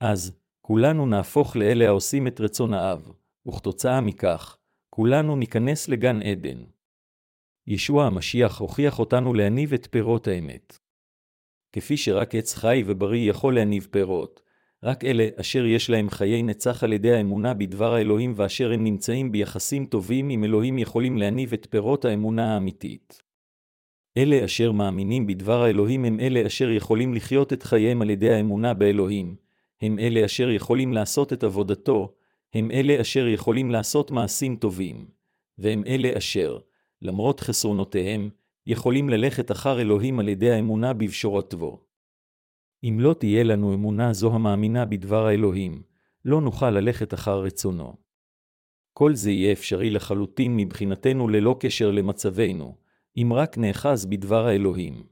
אז, 0.00 0.32
כולנו 0.60 1.06
נהפוך 1.06 1.56
לאלה 1.56 1.86
העושים 1.86 2.26
את 2.26 2.40
רצון 2.40 2.74
האב, 2.74 3.12
וכתוצאה 3.48 4.00
מכך, 4.00 4.58
כולנו 4.90 5.36
ניכנס 5.36 5.88
לגן 5.88 6.22
עדן. 6.22 6.64
ישוע 7.66 8.06
המשיח 8.06 8.60
הוכיח 8.60 8.98
אותנו 8.98 9.34
להניב 9.34 9.72
את 9.72 9.88
פירות 9.90 10.28
האמת. 10.28 10.78
כפי 11.72 11.96
שרק 11.96 12.34
עץ 12.34 12.54
חי 12.54 12.82
ובריא 12.86 13.30
יכול 13.30 13.54
להניב 13.54 13.88
פירות, 13.90 14.42
רק 14.84 15.04
אלה 15.04 15.28
אשר 15.36 15.66
יש 15.66 15.90
להם 15.90 16.10
חיי 16.10 16.42
נצח 16.42 16.84
על 16.84 16.92
ידי 16.92 17.12
האמונה 17.12 17.54
בדבר 17.54 17.94
האלוהים 17.94 18.32
ואשר 18.36 18.72
הם 18.72 18.84
נמצאים 18.84 19.32
ביחסים 19.32 19.86
טובים 19.86 20.28
עם 20.28 20.44
אלוהים 20.44 20.78
יכולים 20.78 21.18
להניב 21.18 21.52
את 21.52 21.66
פירות 21.70 22.04
האמונה 22.04 22.54
האמיתית. 22.54 23.22
אלה 24.16 24.44
אשר 24.44 24.72
מאמינים 24.72 25.26
בדבר 25.26 25.62
האלוהים 25.62 26.04
הם 26.04 26.20
אלה 26.20 26.46
אשר 26.46 26.70
יכולים 26.70 27.14
לחיות 27.14 27.52
את 27.52 27.62
חייהם 27.62 28.02
על 28.02 28.10
ידי 28.10 28.30
האמונה 28.30 28.74
באלוהים, 28.74 29.36
הם 29.82 29.98
אלה 29.98 30.24
אשר 30.24 30.50
יכולים 30.50 30.92
לעשות 30.92 31.32
את 31.32 31.44
עבודתו, 31.44 32.14
הם 32.54 32.70
אלה 32.70 33.00
אשר 33.00 33.28
יכולים 33.28 33.70
לעשות 33.70 34.10
מעשים 34.10 34.56
טובים, 34.56 35.06
והם 35.58 35.82
אלה 35.86 36.18
אשר, 36.18 36.58
למרות 37.02 37.40
חסרונותיהם, 37.40 38.30
יכולים 38.66 39.08
ללכת 39.08 39.50
אחר 39.50 39.80
אלוהים 39.80 40.18
על 40.20 40.28
ידי 40.28 40.50
האמונה 40.50 40.92
בבשורתו. 40.92 41.83
אם 42.84 43.00
לא 43.00 43.14
תהיה 43.14 43.42
לנו 43.44 43.74
אמונה 43.74 44.12
זו 44.12 44.34
המאמינה 44.34 44.84
בדבר 44.84 45.26
האלוהים, 45.26 45.82
לא 46.24 46.40
נוכל 46.40 46.70
ללכת 46.70 47.14
אחר 47.14 47.38
רצונו. 47.38 47.96
כל 48.92 49.14
זה 49.14 49.30
יהיה 49.30 49.52
אפשרי 49.52 49.90
לחלוטין 49.90 50.56
מבחינתנו 50.56 51.28
ללא 51.28 51.56
קשר 51.60 51.90
למצבנו, 51.90 52.76
אם 53.16 53.32
רק 53.32 53.58
נאחז 53.58 54.06
בדבר 54.06 54.46
האלוהים. 54.46 55.06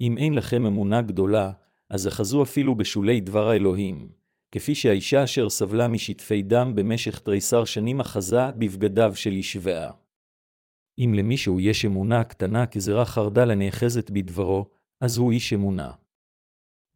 אם 0.00 0.18
אין 0.18 0.34
לכם 0.34 0.66
אמונה 0.66 1.02
גדולה, 1.02 1.52
אז 1.90 2.08
אחזו 2.08 2.42
אפילו 2.42 2.74
בשולי 2.74 3.20
דבר 3.20 3.48
האלוהים, 3.48 4.08
כפי 4.52 4.74
שהאישה 4.74 5.24
אשר 5.24 5.48
סבלה 5.48 5.88
משטפי 5.88 6.42
דם 6.42 6.72
במשך 6.74 7.18
תריסר 7.18 7.64
שנים 7.64 8.00
אחזה 8.00 8.50
בבגדיו 8.50 9.12
של 9.16 9.32
ישבעה. 9.32 9.90
אם 10.98 11.14
למישהו 11.14 11.60
יש 11.60 11.84
אמונה 11.84 12.24
קטנה 12.24 12.66
כזרע 12.66 13.04
חרדל 13.04 13.50
הנאחזת 13.50 14.10
בדברו, 14.10 14.66
אז 15.00 15.18
הוא 15.18 15.32
איש 15.32 15.52
אמונה. 15.52 15.90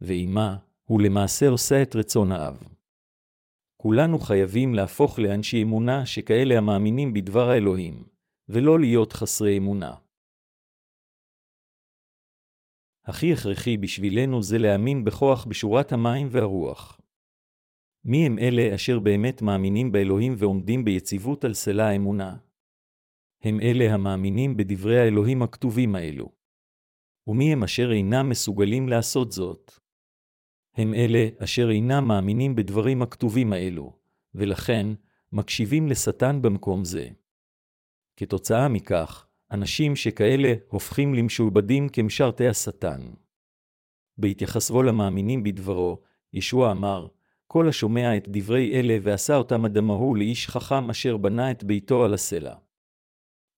ועימה, 0.01 0.57
הוא 0.85 1.01
למעשה 1.01 1.49
עושה 1.49 1.83
את 1.83 1.97
רצון 1.97 2.33
האב. 2.33 2.63
כולנו 3.77 4.19
חייבים 4.19 4.75
להפוך 4.75 5.19
לאנשי 5.19 5.63
אמונה 5.63 6.07
שכאלה 6.07 6.59
המאמינים 6.59 7.13
בדבר 7.13 7.49
האלוהים, 7.49 8.05
ולא 8.49 8.81
להיות 8.81 9.13
חסרי 9.13 9.59
אמונה. 9.59 9.95
הכי 13.05 13.33
הכרחי 13.33 13.77
בשבילנו 13.77 14.43
זה 14.43 14.59
להאמין 14.59 15.05
בכוח 15.05 15.45
בשורת 15.45 15.93
המים 15.93 16.29
והרוח. 16.31 17.01
מי 18.05 18.27
הם 18.27 18.39
אלה 18.39 18.75
אשר 18.75 18.99
באמת 18.99 19.43
מאמינים 19.43 19.93
באלוהים 19.93 20.35
ועומדים 20.39 20.85
ביציבות 20.85 21.45
על 21.45 21.55
סלע 21.55 21.85
האמונה? 21.85 22.37
הם 23.43 23.61
אלה 23.61 23.95
המאמינים 23.95 24.57
בדברי 24.57 25.01
האלוהים 25.01 25.43
הכתובים 25.43 25.95
האלו. 25.95 26.33
ומי 27.27 27.53
הם 27.53 27.63
אשר 27.65 27.93
אינם 27.93 28.29
מסוגלים 28.29 28.89
לעשות 28.89 29.33
זאת? 29.33 29.71
הם 30.81 30.95
אלה 30.95 31.29
אשר 31.39 31.71
אינם 31.71 32.09
מאמינים 32.09 32.55
בדברים 32.55 33.03
הכתובים 33.03 33.53
האלו, 33.53 33.93
ולכן 34.35 34.87
מקשיבים 35.33 35.89
לשטן 35.89 36.43
במקום 36.43 36.85
זה. 36.85 37.09
כתוצאה 38.17 38.69
מכך, 38.69 39.27
אנשים 39.53 39.97
שכאלה 39.97 40.55
הופכים 40.69 41.15
למשועבדים 41.15 41.89
כמשרתי 41.89 42.49
השטן. 42.49 43.01
בהתייחסו 44.19 44.83
למאמינים 44.83 45.43
בדברו, 45.43 45.99
ישוע 46.33 46.73
אמר, 46.73 47.07
כל 47.47 47.69
השומע 47.69 48.17
את 48.17 48.29
דברי 48.29 48.81
אלה 48.81 48.99
ועשה 49.03 49.37
אותם 49.37 49.65
אדמהו 49.65 50.15
לאיש 50.15 50.49
חכם 50.49 50.91
אשר 50.91 51.17
בנה 51.17 51.51
את 51.51 51.65
ביתו 51.65 52.05
על 52.05 52.15
הסלע. 52.15 52.55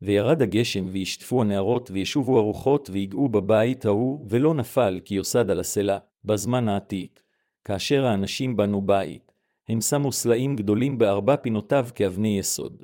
וירד 0.03 0.43
הגשם 0.43 0.87
וישטפו 0.89 1.43
הנערות 1.43 1.91
וישובו 1.91 2.39
הרוחות 2.39 2.91
ויגעו 2.93 3.29
בבית 3.29 3.85
ההוא, 3.85 4.27
ולא 4.29 4.55
נפל 4.55 5.01
כי 5.05 5.15
יוסד 5.15 5.51
על 5.51 5.61
הסלע, 5.61 5.99
בזמן 6.25 6.69
העתיק, 6.69 7.23
כאשר 7.65 8.05
האנשים 8.07 8.57
בנו 8.57 8.83
בית, 8.83 9.33
הם 9.69 9.81
שמו 9.81 10.13
סלעים 10.13 10.57
גדולים 10.57 10.99
בארבע 10.99 11.37
פינותיו 11.37 11.87
כאבני 11.95 12.39
יסוד. 12.39 12.83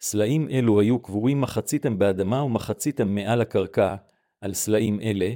סלעים 0.00 0.48
אלו 0.48 0.80
היו 0.80 0.98
קבורים 0.98 1.40
מחציתם 1.40 1.98
באדמה 1.98 2.42
ומחציתם 2.42 3.14
מעל 3.14 3.40
הקרקע, 3.40 3.96
על 4.40 4.54
סלעים 4.54 5.00
אלה, 5.00 5.30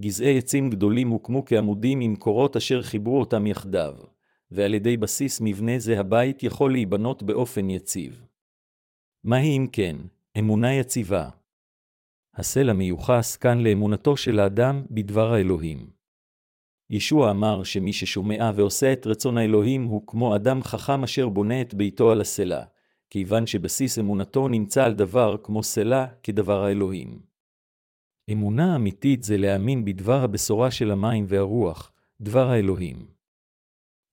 גזעי 0.00 0.38
עצים 0.38 0.70
גדולים 0.70 1.08
הוקמו 1.08 1.44
כעמודים 1.44 2.00
עם 2.00 2.16
קורות 2.16 2.56
אשר 2.56 2.82
חיברו 2.82 3.20
אותם 3.20 3.46
יחדיו, 3.46 3.94
ועל 4.50 4.74
ידי 4.74 4.96
בסיס 4.96 5.40
מבנה 5.40 5.78
זה 5.78 6.00
הבית 6.00 6.42
יכול 6.42 6.72
להיבנות 6.72 7.22
באופן 7.22 7.70
יציב. 7.70 8.26
מהי 9.24 9.56
אם 9.56 9.66
כן, 9.72 9.96
אמונה 10.38 10.74
יציבה? 10.74 11.28
הסלע 12.34 12.72
מיוחס 12.72 13.36
כאן 13.36 13.60
לאמונתו 13.60 14.16
של 14.16 14.40
האדם 14.40 14.84
בדבר 14.90 15.32
האלוהים. 15.32 15.93
ישוע 16.90 17.30
אמר 17.30 17.64
שמי 17.64 17.92
ששומע 17.92 18.50
ועושה 18.54 18.92
את 18.92 19.06
רצון 19.06 19.38
האלוהים 19.38 19.84
הוא 19.84 20.02
כמו 20.06 20.36
אדם 20.36 20.62
חכם 20.62 21.04
אשר 21.04 21.28
בונה 21.28 21.60
את 21.60 21.74
ביתו 21.74 22.10
על 22.10 22.20
הסלע, 22.20 22.64
כיוון 23.10 23.46
שבסיס 23.46 23.98
אמונתו 23.98 24.48
נמצא 24.48 24.84
על 24.84 24.94
דבר 24.94 25.36
כמו 25.42 25.62
סלע 25.62 26.06
כדבר 26.22 26.64
האלוהים. 26.64 27.20
אמונה 28.32 28.76
אמיתית 28.76 29.22
זה 29.22 29.36
להאמין 29.36 29.84
בדבר 29.84 30.22
הבשורה 30.24 30.70
של 30.70 30.90
המים 30.90 31.24
והרוח, 31.28 31.92
דבר 32.20 32.48
האלוהים. 32.48 33.06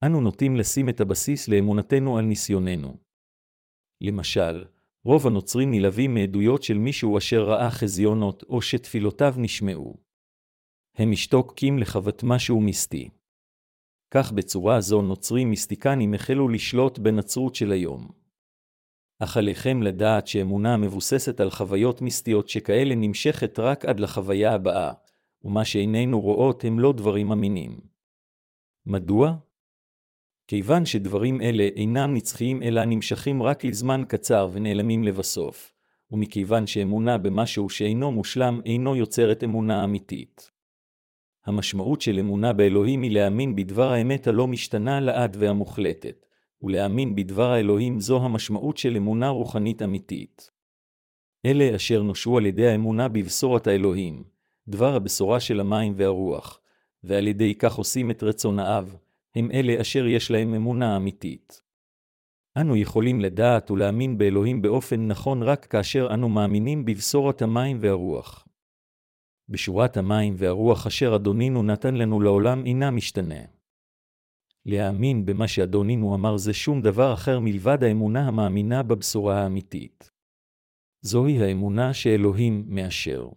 אנו 0.06 0.22
נוטים 0.22 0.56
לשים 0.56 0.90
את 0.90 1.02
הבסיס 1.02 1.48
לאמונתנו 1.48 2.18
על 2.18 2.26
ניסיוננו. 2.26 2.98
למשל, 4.02 4.66
רוב 5.06 5.28
הנוצרים 5.28 5.72
נלהבים 5.72 6.14
מעדויות 6.14 6.64
של 6.64 6.78
מישהו 6.78 7.18
אשר 7.18 7.44
ראה 7.44 7.72
חזיונות 7.72 8.44
או 8.44 8.62
שתפילותיו 8.62 9.34
נשמעו. 9.38 10.11
הם 10.96 11.12
משתוקקים 11.12 11.80
לחוות 11.80 12.24
משהו 12.24 12.62
מיסטי. 12.62 13.10
כך 14.12 14.32
בצורה 14.32 14.82
זו 14.82 15.02
נוצרים 15.02 15.50
מיסטיקנים 15.50 16.14
החלו 16.14 16.50
לשלוט 16.50 17.00
בנצרות 17.00 17.56
של 17.56 17.72
היום. 17.72 18.08
אך 19.20 19.38
עליכם 19.38 19.82
לדעת 19.82 20.28
שאמונה 20.28 20.74
המבוססת 20.74 21.40
על 21.40 21.50
חוויות 21.50 22.02
מיסטיות 22.02 22.50
שכאלה 22.50 22.96
נמשכת 22.96 23.60
רק 23.60 23.86
עד 23.86 24.00
לחוויה 24.00 24.54
הבאה, 24.54 24.94
ומה 25.44 25.66
שאיננו 25.66 26.22
רואות 26.22 26.64
הם 26.64 26.80
לא 26.80 26.94
דברים 26.94 27.32
אמינים. 27.32 27.80
מדוע? 28.86 29.36
כיוון 30.48 30.86
שדברים 30.86 31.42
אלה 31.42 31.64
אינם 31.64 32.14
נצחיים 32.14 32.64
אלא 32.64 32.86
נמשכים 32.86 33.44
רק 33.44 33.64
לזמן 33.66 34.04
קצר 34.08 34.50
ונעלמים 34.52 35.04
לבסוף, 35.04 35.74
ומכיוון 36.12 36.68
שאמונה 36.68 37.18
במשהו 37.18 37.70
שאינו 37.70 38.12
מושלם 38.12 38.62
אינו 38.66 38.96
יוצרת 38.96 39.44
אמונה 39.44 39.84
אמיתית. 39.84 40.52
המשמעות 41.46 42.02
של 42.02 42.20
אמונה 42.20 42.54
באלוהים 42.54 43.02
היא 43.02 43.12
להאמין 43.12 43.56
בדבר 43.56 43.92
האמת 43.92 44.28
הלא 44.28 44.48
משתנה 44.48 45.00
לעד 45.00 45.38
והמוחלטת, 45.40 46.26
ולהאמין 46.62 47.16
בדבר 47.16 47.52
האלוהים 47.52 48.00
זו 48.00 48.26
המשמעות 48.26 48.78
של 48.78 48.96
אמונה 48.98 49.30
רוחנית 49.30 49.82
אמיתית. 49.82 50.52
אלה 51.46 51.76
אשר 51.76 52.04
נושעו 52.04 52.38
על 52.38 52.46
ידי 52.46 52.68
האמונה 52.68 53.08
בבשורת 53.08 53.68
האלוהים, 53.68 54.24
דבר 54.68 54.96
הבשורה 54.96 55.40
של 55.40 55.60
המים 55.60 55.94
והרוח, 55.96 56.60
ועל 57.04 57.28
ידי 57.28 57.56
כך 57.56 57.76
עושים 57.76 58.12
את 58.12 58.24
רצון 58.24 58.60
האב, 58.60 58.96
הם 59.36 59.52
אלה 59.52 59.82
אשר 59.82 60.08
יש 60.08 60.32
להם 60.32 60.54
אמונה 60.54 60.98
אמיתית. 60.98 61.62
אנו 62.58 62.76
יכולים 62.76 63.22
לדעת 63.22 63.72
ולהאמין 63.72 64.18
באלוהים 64.18 64.62
באופן 64.62 65.08
נכון 65.08 65.44
רק 65.44 65.66
כאשר 65.66 66.08
אנו 66.14 66.30
מאמינים 66.30 66.86
בבשורת 66.86 67.42
המים 67.42 67.78
והרוח. 67.80 68.48
בשורת 69.52 69.98
המים 69.98 70.34
והרוח 70.38 70.88
אשר 70.88 71.16
אדונינו 71.16 71.64
נתן 71.64 71.96
לנו 71.96 72.22
לעולם 72.22 72.66
אינה 72.66 72.92
משתנה. 72.92 73.42
להאמין 74.66 75.26
במה 75.26 75.48
שאדונינו 75.48 76.16
אמר 76.16 76.38
זה 76.38 76.54
שום 76.54 76.82
דבר 76.82 77.14
אחר 77.14 77.40
מלבד 77.40 77.84
האמונה 77.84 78.28
המאמינה 78.28 78.84
בבשורה 78.84 79.44
האמיתית. 79.44 80.12
זוהי 81.02 81.44
האמונה 81.44 81.94
שאלוהים 81.94 82.66
מאשר. 82.68 83.30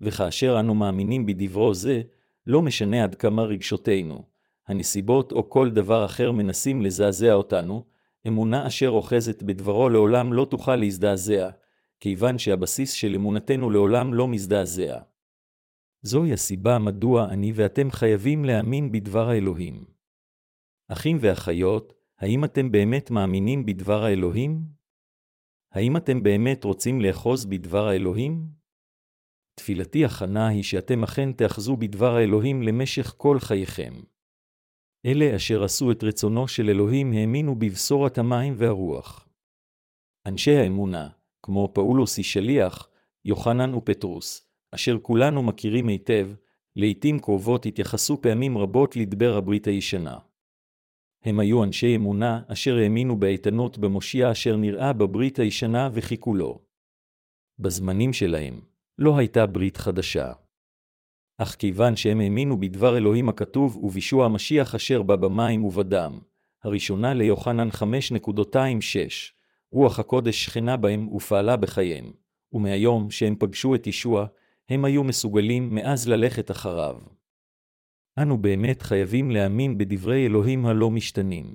וכאשר 0.00 0.56
אנו 0.60 0.74
מאמינים 0.74 1.26
בדברו 1.26 1.74
זה, 1.74 2.02
לא 2.46 2.62
משנה 2.62 3.04
עד 3.04 3.14
כמה 3.14 3.42
רגשותינו, 3.42 4.24
הנסיבות 4.68 5.32
או 5.32 5.50
כל 5.50 5.70
דבר 5.70 6.04
אחר 6.04 6.32
מנסים 6.32 6.82
לזעזע 6.82 7.32
אותנו, 7.32 7.84
אמונה 8.28 8.66
אשר 8.66 8.88
אוחזת 8.88 9.42
בדברו 9.42 9.88
לעולם 9.88 10.32
לא 10.32 10.44
תוכל 10.50 10.76
להזדעזע, 10.76 11.50
כיוון 12.00 12.38
שהבסיס 12.38 12.92
של 12.92 13.14
אמונתנו 13.14 13.70
לעולם 13.70 14.14
לא 14.14 14.28
מזדעזע. 14.28 15.00
זוהי 16.02 16.32
הסיבה 16.32 16.78
מדוע 16.78 17.28
אני 17.28 17.52
ואתם 17.54 17.90
חייבים 17.90 18.44
להאמין 18.44 18.92
בדבר 18.92 19.28
האלוהים. 19.28 19.84
אחים 20.88 21.16
ואחיות, 21.20 21.92
האם 22.18 22.44
אתם 22.44 22.72
באמת 22.72 23.10
מאמינים 23.10 23.66
בדבר 23.66 24.02
האלוהים? 24.02 24.62
האם 25.72 25.96
אתם 25.96 26.22
באמת 26.22 26.64
רוצים 26.64 27.00
לאחוז 27.00 27.46
בדבר 27.46 27.86
האלוהים? 27.88 28.46
תפילתי 29.54 30.04
הכנה 30.04 30.48
היא 30.48 30.62
שאתם 30.62 31.02
אכן 31.02 31.32
תאחזו 31.32 31.76
בדבר 31.76 32.14
האלוהים 32.14 32.62
למשך 32.62 33.14
כל 33.16 33.38
חייכם. 33.40 33.92
אלה 35.06 35.36
אשר 35.36 35.64
עשו 35.64 35.92
את 35.92 36.04
רצונו 36.04 36.48
של 36.48 36.68
אלוהים 36.68 37.12
האמינו 37.12 37.54
בבשורת 37.54 38.18
המים 38.18 38.54
והרוח. 38.56 39.28
אנשי 40.26 40.56
האמונה, 40.56 41.08
כמו 41.46 41.70
פאולוס 41.72 42.18
שליח, 42.22 42.88
יוחנן 43.24 43.74
ופטרוס, 43.74 44.48
אשר 44.70 44.98
כולנו 45.02 45.42
מכירים 45.42 45.88
היטב, 45.88 46.30
לעתים 46.76 47.18
קרובות 47.18 47.66
התייחסו 47.66 48.22
פעמים 48.22 48.58
רבות 48.58 48.96
לדבר 48.96 49.36
הברית 49.36 49.66
הישנה. 49.66 50.18
הם 51.24 51.40
היו 51.40 51.64
אנשי 51.64 51.96
אמונה 51.96 52.42
אשר 52.48 52.76
האמינו 52.76 53.16
באיתנות 53.16 53.78
במושיע 53.78 54.32
אשר 54.32 54.56
נראה 54.56 54.92
בברית 54.92 55.38
הישנה 55.38 55.90
וחיכו 55.92 56.34
לו. 56.34 56.60
בזמנים 57.58 58.12
שלהם, 58.12 58.60
לא 58.98 59.18
הייתה 59.18 59.46
ברית 59.46 59.76
חדשה. 59.76 60.32
אך 61.38 61.56
כיוון 61.58 61.96
שהם 61.96 62.20
האמינו 62.20 62.60
בדבר 62.60 62.96
אלוהים 62.96 63.28
הכתוב 63.28 63.76
ובישוע 63.84 64.24
המשיח 64.24 64.74
אשר 64.74 65.02
בא 65.02 65.16
במים 65.16 65.64
ובדם, 65.64 66.18
הראשונה 66.64 67.14
ליוחנן 67.14 67.68
5.26, 67.68 69.36
רוח 69.72 69.98
הקודש 69.98 70.44
שכנה 70.44 70.76
בהם 70.76 71.08
ופעלה 71.08 71.56
בחייהם, 71.56 72.12
ומהיום 72.52 73.10
שהם 73.10 73.36
פגשו 73.38 73.74
את 73.74 73.86
ישוע, 73.86 74.26
הם 74.68 74.84
היו 74.84 75.04
מסוגלים 75.04 75.74
מאז 75.74 76.08
ללכת 76.08 76.50
אחריו. 76.50 76.98
אנו 78.18 78.38
באמת 78.38 78.82
חייבים 78.82 79.30
להאמין 79.30 79.78
בדברי 79.78 80.26
אלוהים 80.26 80.66
הלא 80.66 80.90
משתנים. 80.90 81.54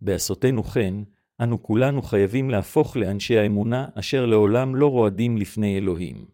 בעשותנו 0.00 0.64
כן, 0.64 0.94
אנו 1.40 1.62
כולנו 1.62 2.02
חייבים 2.02 2.50
להפוך 2.50 2.96
לאנשי 2.96 3.38
האמונה 3.38 3.88
אשר 3.94 4.26
לעולם 4.26 4.76
לא 4.76 4.86
רועדים 4.86 5.36
לפני 5.36 5.78
אלוהים. 5.78 6.26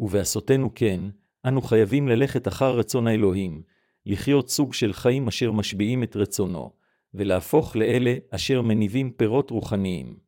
ובעשותנו 0.00 0.74
כן, 0.74 1.00
אנו 1.44 1.62
חייבים 1.62 2.08
ללכת 2.08 2.48
אחר 2.48 2.78
רצון 2.78 3.06
האלוהים, 3.06 3.62
לחיות 4.06 4.48
סוג 4.48 4.74
של 4.74 4.92
חיים 4.92 5.28
אשר 5.28 5.52
משביעים 5.52 6.02
את 6.02 6.16
רצונו, 6.16 6.72
ולהפוך 7.14 7.76
לאלה 7.76 8.14
אשר 8.30 8.62
מניבים 8.62 9.12
פירות 9.12 9.50
רוחניים. 9.50 10.18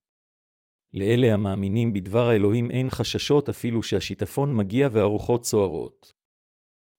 לאלה 0.95 1.35
המאמינים 1.35 1.93
בדבר 1.93 2.29
האלוהים 2.29 2.71
אין 2.71 2.90
חששות 2.90 3.49
אפילו 3.49 3.83
שהשיטפון 3.83 4.57
מגיע 4.57 4.88
והרוחות 4.93 5.45
סוערות. 5.45 6.12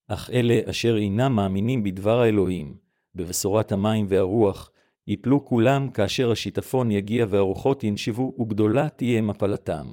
אך 0.07 0.29
אלה 0.29 0.59
אשר 0.69 0.97
אינם 0.97 1.35
מאמינים 1.35 1.83
בדבר 1.83 2.19
האלוהים, 2.19 2.77
בבשורת 3.15 3.71
המים 3.71 4.05
והרוח, 4.09 4.71
יפלו 5.07 5.45
כולם 5.45 5.91
כאשר 5.91 6.31
השיטפון 6.31 6.91
יגיע 6.91 7.25
והרוחות 7.29 7.83
ינשבו, 7.83 8.35
וגדולה 8.39 8.89
תהיה 8.89 9.21
מפלתם. 9.21 9.87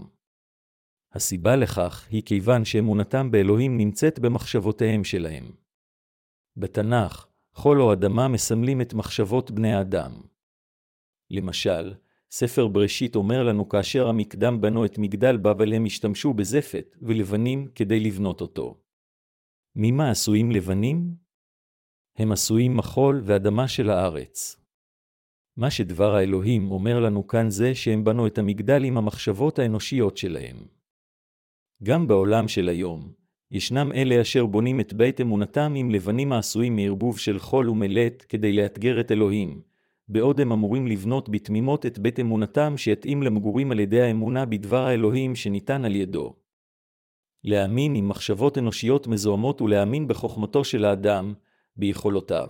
הסיבה 1.13 1.57
לכך 1.57 2.09
היא 2.11 2.23
כיוון 2.23 2.65
שאמונתם 2.65 3.31
באלוהים 3.31 3.77
נמצאת 3.77 4.19
במחשבותיהם 4.19 5.05
שלהם. 5.05 5.53
בתנ"ך, 6.57 7.28
חול 7.59 7.83
או 7.83 7.93
אדמה 7.93 8.29
מסמלים 8.29 8.81
את 8.81 8.95
מחשבות 8.95 9.51
בני 9.51 9.73
האדם. 9.75 10.13
למשל, 11.31 11.95
ספר 12.31 12.69
בראשית 12.69 13.17
אומר 13.17 13.43
לנו 13.43 13.69
כאשר 13.69 14.09
המקדם 14.09 14.61
בנו 14.61 14.85
את 14.85 14.99
מגדל 14.99 15.37
בבל 15.37 15.73
הם 15.73 15.85
השתמשו 15.85 16.35
בזפת 16.35 16.97
ולבנים 17.03 17.69
כדי 17.75 18.01
לבנות 18.01 18.41
אותו. 18.41 18.81
ממה 19.77 20.11
עשויים 20.11 20.51
לבנים? 20.51 21.15
הם 22.17 22.33
עשויים 22.33 22.77
מחול 22.77 23.23
ואדמה 23.25 23.69
של 23.69 23.91
הארץ. 23.91 24.57
מה 25.57 25.71
שדבר 25.71 26.15
האלוהים 26.15 26.71
אומר 26.71 27.01
לנו 27.01 27.27
כאן 27.27 27.51
זה 27.51 27.75
שהם 27.75 28.05
בנו 28.05 28.27
את 28.27 28.39
המגדל 28.39 28.85
עם 28.85 28.99
המחשבות 28.99 29.59
האנושיות 29.59 30.17
שלהם. 30.17 30.57
גם 31.83 32.09
בעולם 32.09 32.49
של 32.49 32.69
היום, 32.69 33.13
ישנם 33.51 33.93
אלה 33.93 34.21
אשר 34.21 34.47
בונים 34.47 34.81
את 34.81 34.93
בית 34.93 35.21
אמונתם 35.21 35.73
עם 35.77 35.91
לבנים 35.91 36.33
העשויים 36.33 36.77
מערבוב 36.77 37.19
של 37.19 37.39
חול 37.39 37.71
ומלט 37.71 38.25
כדי 38.29 38.53
לאתגר 38.53 39.01
את 39.01 39.13
אלוהים, 39.13 39.61
בעוד 40.09 40.41
הם 40.41 40.53
אמורים 40.53 40.87
לבנות 40.87 41.29
בתמימות 41.29 41.87
את 41.87 41.99
בית 41.99 42.21
אמונתם 42.21 42.77
שיתאים 42.77 43.23
למגורים 43.23 43.73
על 43.73 43.81
ידי 43.81 44.03
האמונה 44.03 44.45
בדבר 44.47 44.87
האלוהים 44.87 45.35
שניתן 45.35 45.85
על 45.85 45.97
ידו. 45.97 46.35
להאמין 47.45 47.95
עם 47.95 48.09
מחשבות 48.09 48.59
אנושיות 48.59 49.07
מזוהמות 49.07 49.63
ולהאמין 49.63 50.09
בחוכמתו 50.09 50.65
של 50.65 50.85
האדם, 50.85 51.35
ביכולותיו, 51.77 52.49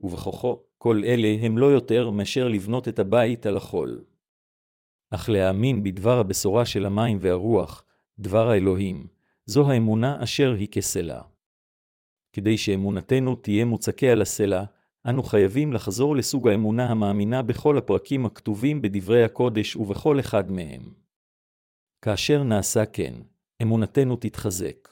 ובכוחו, 0.00 0.62
כל 0.78 1.02
אלה 1.04 1.36
הם 1.40 1.58
לא 1.58 1.66
יותר 1.66 2.10
מאשר 2.10 2.48
לבנות 2.48 2.88
את 2.88 2.98
הבית 2.98 3.46
על 3.46 3.56
החול. 3.56 4.04
אך 5.10 5.28
להאמין 5.28 5.82
בדבר 5.82 6.18
הבשורה 6.18 6.64
של 6.64 6.86
המים 6.86 7.18
והרוח, 7.20 7.84
דבר 8.18 8.50
האלוהים, 8.50 9.06
זו 9.50 9.70
האמונה 9.70 10.22
אשר 10.24 10.54
היא 10.58 10.68
כסלע. 10.68 11.22
כדי 12.32 12.58
שאמונתנו 12.58 13.36
תהיה 13.36 13.64
מוצקה 13.64 14.06
על 14.06 14.22
הסלע, 14.22 14.64
אנו 15.08 15.22
חייבים 15.22 15.72
לחזור 15.72 16.16
לסוג 16.16 16.48
האמונה 16.48 16.90
המאמינה 16.90 17.42
בכל 17.42 17.78
הפרקים 17.78 18.26
הכתובים 18.26 18.82
בדברי 18.82 19.24
הקודש 19.24 19.76
ובכל 19.76 20.20
אחד 20.20 20.50
מהם. 20.50 20.94
כאשר 22.04 22.42
נעשה 22.42 22.86
כן, 22.86 23.14
אמונתנו 23.62 24.16
תתחזק. 24.16 24.88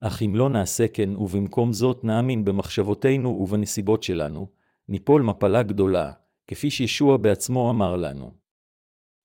אך 0.00 0.22
אם 0.22 0.36
לא 0.36 0.48
נעשה 0.48 0.88
כן, 0.88 1.16
ובמקום 1.16 1.72
זאת 1.72 2.04
נאמין 2.04 2.44
במחשבותינו 2.44 3.28
ובנסיבות 3.28 4.02
שלנו, 4.02 4.46
ניפול 4.88 5.22
מפלה 5.22 5.62
גדולה, 5.62 6.12
כפי 6.46 6.70
שישוע 6.70 7.16
בעצמו 7.16 7.70
אמר 7.70 7.96
לנו. 7.96 8.30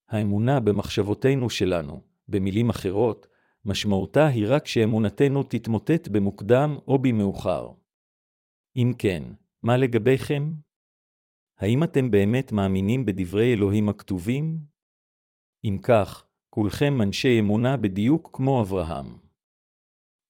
האמונה 0.09 0.59
במחשבותינו 0.59 1.49
שלנו, 1.49 2.01
במילים 2.27 2.69
אחרות, 2.69 3.27
משמעותה 3.65 4.28
היא 4.28 4.45
רק 4.47 4.67
שאמונתנו 4.67 5.43
תתמוטט 5.43 6.08
במוקדם 6.08 6.78
או 6.88 6.99
במאוחר. 6.99 7.69
אם 8.75 8.91
כן, 8.97 9.23
מה 9.63 9.78
לגביכם? 9.78 10.51
האם 11.58 11.84
אתם 11.84 12.12
באמת 12.12 12.51
מאמינים 12.51 13.06
בדברי 13.06 13.54
אלוהים 13.54 13.89
הכתובים? 13.89 14.58
אם 15.63 15.78
כך, 15.84 16.25
כולכם 16.49 17.01
אנשי 17.01 17.39
אמונה 17.39 17.78
בדיוק 17.78 18.30
כמו 18.34 18.62
אברהם. 18.62 19.17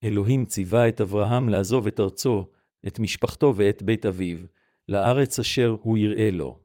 אלוהים 0.04 0.44
ציווה 0.44 0.88
את 0.88 1.00
אברהם 1.00 1.48
לעזוב 1.48 1.86
את 1.86 2.00
ארצו, 2.00 2.46
את 2.86 2.98
משפחתו 2.98 3.52
ואת 3.56 3.82
בית 3.82 4.06
אביו, 4.06 4.38
לארץ 4.88 5.38
אשר 5.38 5.76
הוא 5.82 5.98
יראה 5.98 6.30
לו. 6.30 6.58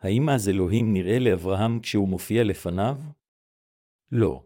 האם 0.00 0.28
אז 0.28 0.48
אלוהים 0.48 0.92
נראה 0.92 1.18
לאברהם 1.18 1.80
כשהוא 1.80 2.08
מופיע 2.08 2.44
לפניו? 2.44 2.98
לא. 4.12 4.45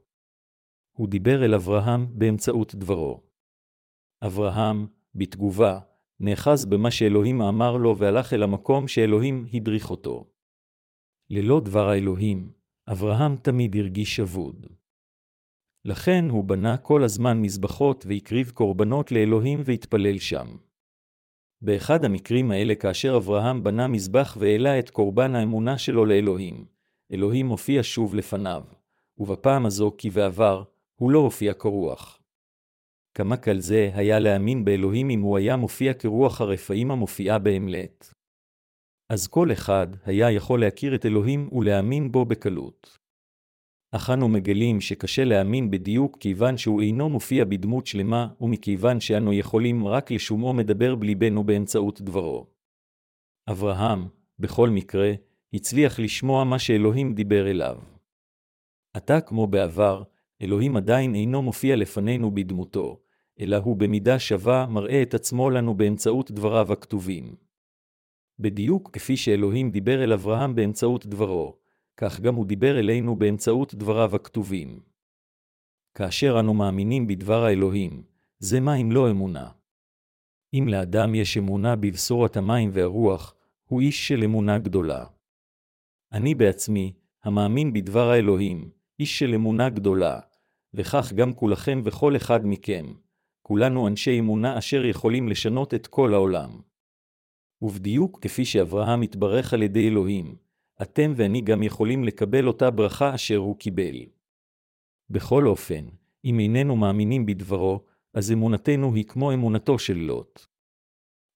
הוא 1.01 1.09
דיבר 1.09 1.45
אל 1.45 1.55
אברהם 1.55 2.07
באמצעות 2.19 2.75
דברו. 2.75 3.21
אברהם, 4.23 4.87
בתגובה, 5.15 5.79
נאחז 6.21 6.65
במה 6.65 6.91
שאלוהים 6.91 7.43
אמר 7.43 7.77
לו 7.77 7.99
והלך 7.99 8.33
אל 8.33 8.43
המקום 8.43 8.89
שאלוהים 8.89 9.47
הדריך 9.55 9.91
אותו. 9.91 10.31
ללא 11.31 11.61
דבר 11.61 11.89
האלוהים, 11.89 12.53
אברהם 12.91 13.37
תמיד 13.37 13.77
הרגיש 13.77 14.21
אבוד. 14.21 14.67
לכן 15.85 16.25
הוא 16.31 16.45
בנה 16.45 16.77
כל 16.77 17.05
הזמן 17.05 17.41
מזבחות 17.41 18.07
והקריב 18.09 18.51
קורבנות 18.51 19.13
לאלוהים 19.13 19.61
והתפלל 19.65 20.19
שם. 20.19 20.47
באחד 21.63 22.05
המקרים 22.05 22.51
האלה 22.51 22.75
כאשר 22.75 23.17
אברהם 23.17 23.63
בנה 23.63 23.89
מזבח 23.89 24.37
והעלה 24.41 24.79
את 24.79 24.91
קורבן 24.91 25.35
האמונה 25.35 25.79
שלו 25.79 26.05
לאלוהים, 26.05 26.67
אלוהים 27.13 27.49
הופיע 27.49 27.81
שוב 27.83 28.15
לפניו, 28.15 28.65
ובפעם 29.19 29.67
הזו 29.67 29.95
כי 29.99 30.11
בעבר, 30.11 30.65
הוא 31.01 31.11
לא 31.11 31.19
הופיע 31.19 31.55
כרוח. 31.55 32.23
כמה 33.15 33.37
קל 33.37 33.61
זה 33.61 33.91
היה 33.95 34.19
להאמין 34.19 34.65
באלוהים 34.65 35.11
אם 35.11 35.21
הוא 35.21 35.39
היה 35.39 35.57
מופיע 35.57 35.95
כרוח 35.95 36.41
הרפאים 36.41 36.91
המופיעה 36.91 37.39
בהמלט. 37.39 38.15
אז 39.13 39.29
כל 39.29 39.53
אחד 39.53 39.87
היה 40.05 40.31
יכול 40.31 40.61
להכיר 40.61 40.95
את 40.95 41.07
אלוהים 41.07 41.49
ולהאמין 41.53 42.13
בו 42.13 42.25
בקלות. 42.25 42.99
אך 43.95 44.11
אנו 44.11 44.29
מגלים 44.29 44.81
שקשה 44.81 45.25
להאמין 45.25 45.71
בדיוק 45.71 46.17
כיוון 46.21 46.57
שהוא 46.57 46.81
אינו 46.81 47.09
מופיע 47.09 47.45
בדמות 47.45 47.87
שלמה, 47.87 48.29
ומכיוון 48.41 49.01
שאנו 49.01 49.33
יכולים 49.33 49.87
רק 49.87 50.11
לשומעו 50.11 50.53
מדבר 50.53 50.95
בליבנו 50.95 51.45
באמצעות 51.45 52.01
דברו. 52.01 52.47
אברהם, 53.51 54.09
בכל 54.39 54.71
מקרה, 54.71 55.13
הצליח 55.55 55.99
לשמוע 56.01 56.45
מה 56.45 56.59
שאלוהים 56.59 57.15
דיבר 57.15 57.51
אליו. 57.51 57.79
עתה 58.97 59.21
כמו 59.21 59.47
בעבר, 59.47 60.03
אלוהים 60.43 60.77
עדיין 60.77 61.15
אינו 61.15 61.43
מופיע 61.43 61.77
לפנינו 61.77 62.35
בדמותו, 62.35 63.01
אלא 63.41 63.57
הוא 63.57 63.77
במידה 63.77 64.19
שווה 64.19 64.67
מראה 64.67 65.03
את 65.03 65.15
עצמו 65.15 65.51
לנו 65.51 65.75
באמצעות 65.75 66.31
דבריו 66.31 66.73
הכתובים. 66.73 67.37
בדיוק 68.39 68.91
כפי 68.93 69.17
שאלוהים 69.17 69.71
דיבר 69.71 70.05
אל 70.05 70.13
אברהם 70.13 70.55
באמצעות 70.55 71.07
דברו, 71.07 71.59
כך 71.97 72.21
גם 72.21 72.35
הוא 72.35 72.47
דיבר 72.47 72.79
אלינו 72.79 73.17
באמצעות 73.17 73.75
דבריו 73.75 74.17
הכתובים. 74.17 74.81
כאשר 75.95 76.41
אנו 76.41 76.55
מאמינים 76.55 77.07
בדבר 77.07 77.45
האלוהים, 77.45 78.03
זה 78.39 78.61
מה 78.61 78.75
אם 78.75 78.93
לא 78.93 79.11
אמונה. 79.11 79.51
אם 80.55 80.69
לאדם 80.69 81.15
יש 81.15 81.37
אמונה 81.37 81.77
בבשורת 81.77 82.37
המים 82.37 82.71
והרוח, 82.73 83.35
הוא 83.65 83.81
איש 83.81 84.09
של 84.09 84.25
אמונה 84.25 84.59
גדולה. 84.59 85.05
אני 86.13 86.35
בעצמי, 86.35 86.93
המאמין 87.25 87.73
בדבר 87.73 88.11
האלוהים, 88.11 88.71
איש 88.99 89.19
של 89.19 89.35
אמונה 89.35 89.69
גדולה, 89.71 90.21
וכך 90.75 91.13
גם 91.13 91.33
כולכם 91.33 91.83
וכל 91.85 92.17
אחד 92.17 92.41
מכם, 92.47 92.87
כולנו 93.43 93.89
אנשי 93.89 94.19
אמונה 94.19 94.59
אשר 94.59 94.85
יכולים 94.85 95.29
לשנות 95.29 95.75
את 95.75 95.87
כל 95.87 96.15
העולם. 96.15 96.61
ובדיוק 97.63 98.19
כפי 98.23 98.45
שאברהם 98.45 99.03
התברך 99.03 99.55
על 99.55 99.63
ידי 99.63 99.89
אלוהים, 99.89 100.37
אתם 100.83 101.13
ואני 101.17 101.41
גם 101.41 101.63
יכולים 101.63 102.05
לקבל 102.05 102.47
אותה 102.47 102.71
ברכה 102.71 103.15
אשר 103.15 103.37
הוא 103.37 103.57
קיבל. 103.57 103.97
בכל 105.11 105.47
אופן, 105.47 105.85
אם 106.25 106.41
איננו 106.41 106.77
מאמינים 106.77 107.27
בדברו, 107.27 107.85
אז 108.15 108.33
אמונתנו 108.33 108.95
היא 108.95 109.05
כמו 109.05 109.33
אמונתו 109.33 109.79
של 109.79 109.97
לוט. 109.97 110.47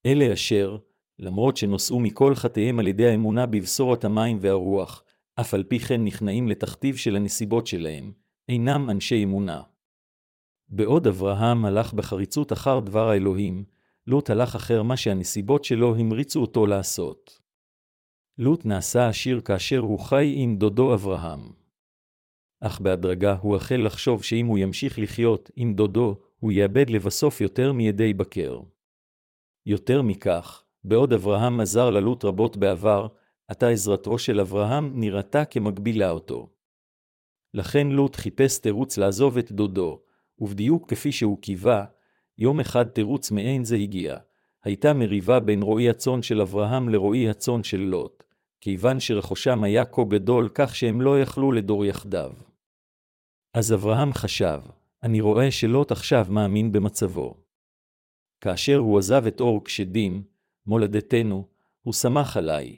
אלה 0.06 0.32
אשר, 0.32 0.78
למרות 1.18 1.56
שנושאו 1.56 2.00
מכל 2.00 2.34
חטאיהם 2.34 2.78
על 2.78 2.86
ידי 2.86 3.06
האמונה 3.06 3.46
בבשורת 3.46 4.04
המים 4.04 4.38
והרוח, 4.40 5.04
אף 5.40 5.54
על 5.54 5.64
פי 5.64 5.78
כן 5.78 6.04
נכנעים 6.04 6.48
לתכתיב 6.48 6.96
של 6.96 7.16
הנסיבות 7.16 7.66
שלהם, 7.66 8.12
אינם 8.48 8.90
אנשי 8.90 9.24
אמונה. 9.24 9.62
בעוד 10.68 11.06
אברהם 11.06 11.64
הלך 11.64 11.92
בחריצות 11.92 12.52
אחר 12.52 12.80
דבר 12.80 13.08
האלוהים, 13.08 13.64
לוט 14.06 14.30
הלך 14.30 14.54
אחר 14.54 14.82
מה 14.82 14.96
שהנסיבות 14.96 15.64
שלו 15.64 15.96
המריצו 15.96 16.40
אותו 16.40 16.66
לעשות. 16.66 17.40
לוט 18.38 18.64
נעשה 18.64 19.08
עשיר 19.08 19.40
כאשר 19.40 19.78
הוא 19.78 19.98
חי 19.98 20.32
עם 20.36 20.56
דודו 20.56 20.94
אברהם. 20.94 21.52
אך 22.60 22.80
בהדרגה 22.80 23.36
הוא 23.40 23.56
החל 23.56 23.82
לחשוב 23.86 24.24
שאם 24.24 24.46
הוא 24.46 24.58
ימשיך 24.58 24.98
לחיות 24.98 25.50
עם 25.56 25.74
דודו, 25.74 26.16
הוא 26.40 26.52
יאבד 26.52 26.90
לבסוף 26.90 27.40
יותר 27.40 27.72
מידי 27.72 28.14
בקר. 28.14 28.60
יותר 29.66 30.02
מכך, 30.02 30.64
בעוד 30.84 31.12
אברהם 31.12 31.60
עזר 31.60 31.90
ללוט 31.90 32.24
רבות 32.24 32.56
בעבר, 32.56 33.06
עתה 33.48 33.68
עזרתו 33.68 34.18
של 34.18 34.40
אברהם 34.40 35.00
נראתה 35.00 35.44
כמגבילה 35.44 36.10
אותו. 36.10 36.53
לכן 37.54 37.86
לוט 37.86 38.16
חיפש 38.16 38.58
תירוץ 38.58 38.98
לעזוב 38.98 39.38
את 39.38 39.52
דודו, 39.52 40.00
ובדיוק 40.38 40.90
כפי 40.90 41.12
שהוא 41.12 41.38
קיווה, 41.42 41.84
יום 42.38 42.60
אחד 42.60 42.84
תירוץ 42.84 43.30
מעין 43.30 43.64
זה 43.64 43.76
הגיע. 43.76 44.16
הייתה 44.64 44.92
מריבה 44.92 45.40
בין 45.40 45.62
רועי 45.62 45.90
הצאן 45.90 46.22
של 46.22 46.40
אברהם 46.40 46.88
לרועי 46.88 47.30
הצאן 47.30 47.62
של 47.62 47.80
לוט, 47.80 48.24
כיוון 48.60 49.00
שרכושם 49.00 49.64
היה 49.64 49.84
כה 49.84 50.04
גדול 50.08 50.48
כך 50.54 50.76
שהם 50.76 51.00
לא 51.00 51.20
יכלו 51.20 51.52
לדור 51.52 51.84
יחדיו. 51.84 52.32
אז 53.54 53.72
אברהם 53.72 54.12
חשב, 54.12 54.60
אני 55.02 55.20
רואה 55.20 55.50
שלוט 55.50 55.92
עכשיו 55.92 56.26
מאמין 56.30 56.72
במצבו. 56.72 57.34
כאשר 58.40 58.76
הוא 58.76 58.98
עזב 58.98 59.26
את 59.26 59.40
אור 59.40 59.64
כשדים, 59.64 60.22
מולדתנו, 60.66 61.46
הוא 61.82 61.94
שמח 61.94 62.36
עליי, 62.36 62.76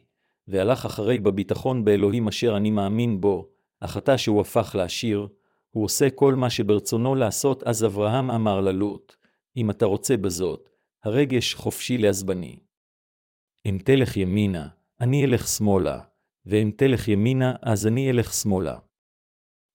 והלך 0.49 0.85
אחרי 0.85 1.19
בביטחון 1.19 1.85
באלוהים 1.85 2.29
אשר 2.29 2.57
אני 2.57 2.71
מאמין 2.71 3.21
בו, 3.21 3.56
אך 3.81 3.97
עתה 3.97 4.19
שהוא 4.19 4.41
הפך 4.41 4.75
לעשיר, 4.79 5.29
הוא 5.71 5.85
עושה 5.85 6.11
כל 6.11 6.35
מה 6.35 6.51
שברצונו 6.51 7.15
לעשות, 7.15 7.62
אז 7.62 7.85
אברהם 7.85 8.31
אמר 8.31 8.61
ללוט, 8.61 9.17
אם 9.57 9.71
אתה 9.71 9.87
רוצה 9.87 10.17
בזאת, 10.17 10.71
הרגש 11.05 11.55
חופשי 11.55 11.99
לעזבני. 11.99 12.59
אם 13.67 13.79
תלך 13.85 14.17
ימינה, 14.17 14.69
אני 15.01 15.25
אלך 15.25 15.49
שמאלה, 15.49 16.01
ואם 16.47 16.71
תלך 16.77 17.09
ימינה, 17.09 17.55
אז 17.62 17.87
אני 17.87 18.11
אלך 18.11 18.33
שמאלה. 18.35 18.79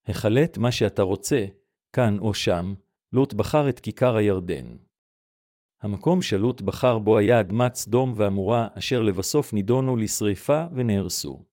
החלט 0.07 0.57
מה 0.57 0.71
שאתה 0.71 1.01
רוצה, 1.01 1.45
כאן 1.93 2.19
או 2.19 2.33
שם, 2.33 2.73
לוט 3.13 3.33
בחר 3.33 3.69
את 3.69 3.79
כיכר 3.79 4.15
הירדן. 4.15 4.75
המקום 5.81 6.21
שלוט 6.21 6.61
בחר 6.61 6.99
בו 6.99 7.17
היה 7.17 7.39
אדמת 7.39 7.75
סדום 7.75 8.13
ועמורה, 8.15 8.67
אשר 8.73 9.01
לבסוף 9.01 9.53
נידונו 9.53 9.97
לשריפה 9.97 10.65
ונהרסו. 10.75 11.50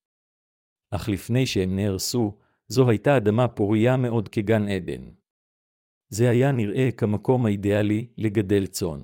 אך 0.91 1.09
לפני 1.09 1.47
שהם 1.47 1.77
נהרסו, 1.77 2.37
זו 2.69 2.91
הייתה 2.91 3.17
אדמה 3.17 3.49
פוריה 3.49 3.97
מאוד 3.97 4.29
כגן 4.29 4.69
עדן. 4.69 5.03
זה 6.09 6.31
היה 6.31 6.53
נראה 6.53 6.91
כמקום 6.97 7.47
האידיאלי 7.47 8.07
לגדל 8.17 8.67
צאן. 8.67 9.01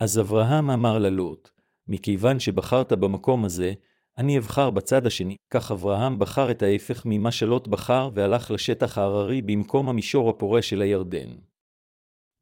אז 0.00 0.20
אברהם 0.20 0.70
אמר 0.70 0.98
ללוט, 0.98 1.50
מכיוון 1.88 2.40
שבחרת 2.40 2.92
במקום 2.92 3.44
הזה, 3.44 3.72
אני 4.18 4.38
אבחר 4.38 4.70
בצד 4.70 5.06
השני. 5.06 5.36
כך 5.50 5.70
אברהם 5.70 6.18
בחר 6.18 6.50
את 6.50 6.62
ההפך 6.62 7.02
ממה 7.06 7.32
שלוט 7.32 7.68
בחר 7.68 8.10
והלך 8.14 8.50
לשטח 8.50 8.98
ההררי 8.98 9.42
במקום 9.42 9.88
המישור 9.88 10.30
הפורה 10.30 10.62
של 10.62 10.82
הירדן. 10.82 11.28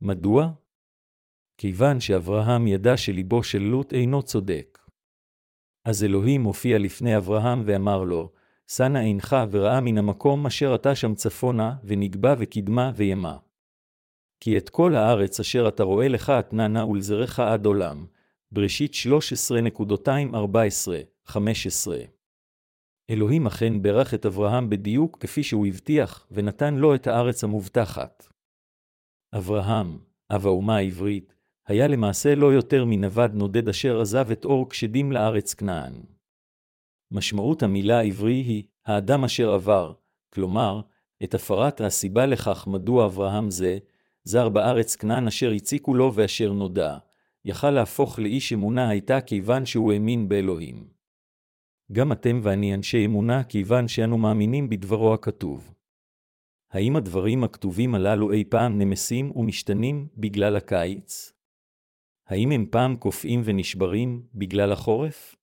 מדוע? 0.00 0.52
כיוון 1.58 2.00
שאברהם 2.00 2.66
ידע 2.66 2.96
שליבו 2.96 3.42
של 3.42 3.62
לוט 3.62 3.92
אינו 3.92 4.22
צודק. 4.22 4.78
אז 5.84 6.04
אלוהים 6.04 6.44
הופיע 6.44 6.78
לפני 6.78 7.16
אברהם 7.16 7.62
ואמר 7.64 8.04
לו, 8.04 8.32
שא 8.66 8.88
נא 8.88 8.98
עינך 8.98 9.36
וראה 9.50 9.80
מן 9.80 9.98
המקום 9.98 10.46
אשר 10.46 10.74
אתה 10.74 10.94
שם 10.94 11.14
צפונה, 11.14 11.74
ונגבה 11.84 12.34
וקדמה 12.38 12.92
וימה. 12.96 13.36
כי 14.40 14.58
את 14.58 14.68
כל 14.68 14.94
הארץ 14.94 15.40
אשר 15.40 15.68
אתה 15.68 15.82
רואה 15.82 16.08
לך 16.08 16.30
אתננה 16.30 16.86
ולזרעך 16.86 17.40
עד 17.40 17.66
עולם. 17.66 18.06
בראשית 18.52 18.92
13.214-15 21.28 21.36
אלוהים 23.10 23.46
אכן 23.46 23.82
ברך 23.82 24.14
את 24.14 24.26
אברהם 24.26 24.70
בדיוק 24.70 25.18
כפי 25.20 25.42
שהוא 25.42 25.66
הבטיח, 25.66 26.26
ונתן 26.30 26.74
לו 26.74 26.94
את 26.94 27.06
הארץ 27.06 27.44
המובטחת. 27.44 28.26
אברהם, 29.36 29.98
אב 30.30 30.46
האומה 30.46 30.76
העברית, 30.76 31.34
היה 31.70 31.86
למעשה 31.88 32.34
לא 32.34 32.52
יותר 32.52 32.84
מנווד 32.84 33.34
נודד 33.34 33.68
אשר 33.68 34.00
עזב 34.00 34.30
את 34.30 34.44
אור 34.44 34.70
כשדים 34.70 35.12
לארץ 35.12 35.54
כנען. 35.54 35.92
משמעות 37.10 37.62
המילה 37.62 37.98
העברי 37.98 38.32
היא 38.34 38.64
האדם 38.86 39.24
אשר 39.24 39.50
עבר, 39.50 39.92
כלומר, 40.32 40.80
את 41.24 41.34
הפרת 41.34 41.80
הסיבה 41.80 42.26
לכך 42.26 42.66
מדוע 42.66 43.06
אברהם 43.06 43.50
זה, 43.50 43.78
זר 44.24 44.48
בארץ 44.48 44.96
כנען 44.96 45.26
אשר 45.26 45.50
הציקו 45.50 45.94
לו 45.94 46.14
ואשר 46.14 46.52
נודע, 46.52 46.98
יכל 47.44 47.70
להפוך 47.70 48.18
לאיש 48.18 48.52
אמונה 48.52 48.88
הייתה 48.88 49.20
כיוון 49.20 49.66
שהוא 49.66 49.92
האמין 49.92 50.28
באלוהים. 50.28 50.88
גם 51.92 52.12
אתם 52.12 52.40
ואני 52.42 52.74
אנשי 52.74 53.06
אמונה 53.06 53.44
כיוון 53.44 53.88
שאנו 53.88 54.18
מאמינים 54.18 54.68
בדברו 54.68 55.14
הכתוב. 55.14 55.74
האם 56.70 56.96
הדברים 56.96 57.44
הכתובים 57.44 57.94
הללו 57.94 58.32
אי 58.32 58.44
פעם 58.44 58.78
נמסים 58.78 59.32
ומשתנים 59.36 60.08
בגלל 60.16 60.56
הקיץ? 60.56 61.39
האם 62.30 62.52
הם 62.52 62.66
פעם 62.70 62.96
קופאים 62.96 63.42
ונשברים 63.44 64.22
בגלל 64.34 64.72
החורף? 64.72 65.36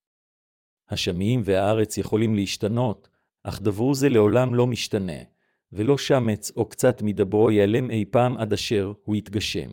השמיים 0.90 1.40
והארץ 1.44 1.98
יכולים 1.98 2.34
להשתנות, 2.34 3.08
אך 3.44 3.62
דברו 3.62 3.94
זה 3.94 4.08
לעולם 4.08 4.54
לא 4.54 4.66
משתנה, 4.66 5.22
ולא 5.72 5.98
שמץ 5.98 6.52
או 6.56 6.68
קצת 6.68 7.02
מדברו 7.02 7.50
ייעלם 7.50 7.90
אי 7.90 8.04
פעם 8.10 8.36
עד 8.36 8.52
אשר 8.52 8.92
הוא 9.04 9.16
יתגשם. 9.16 9.70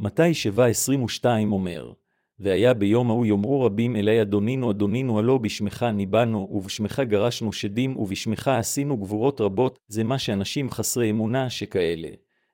מתי 0.00 0.34
שבע 0.34 0.66
עשרים 0.66 1.02
ושתיים 1.02 1.52
אומר, 1.52 1.92
והיה 2.38 2.74
ביום 2.74 3.10
ההוא 3.10 3.26
יאמרו 3.26 3.62
רבים 3.62 3.96
אלי 3.96 4.22
אדונינו 4.22 4.70
אדונינו 4.70 5.18
הלא 5.18 5.38
בשמך 5.38 5.82
ניבאנו, 5.82 6.48
ובשמך 6.52 7.02
גרשנו 7.08 7.52
שדים, 7.52 7.96
ובשמך 7.96 8.48
עשינו 8.48 8.96
גבורות 8.96 9.40
רבות, 9.40 9.78
זה 9.88 10.04
מה 10.04 10.18
שאנשים 10.18 10.70
חסרי 10.70 11.10
אמונה 11.10 11.50
שכאלה, 11.50 12.08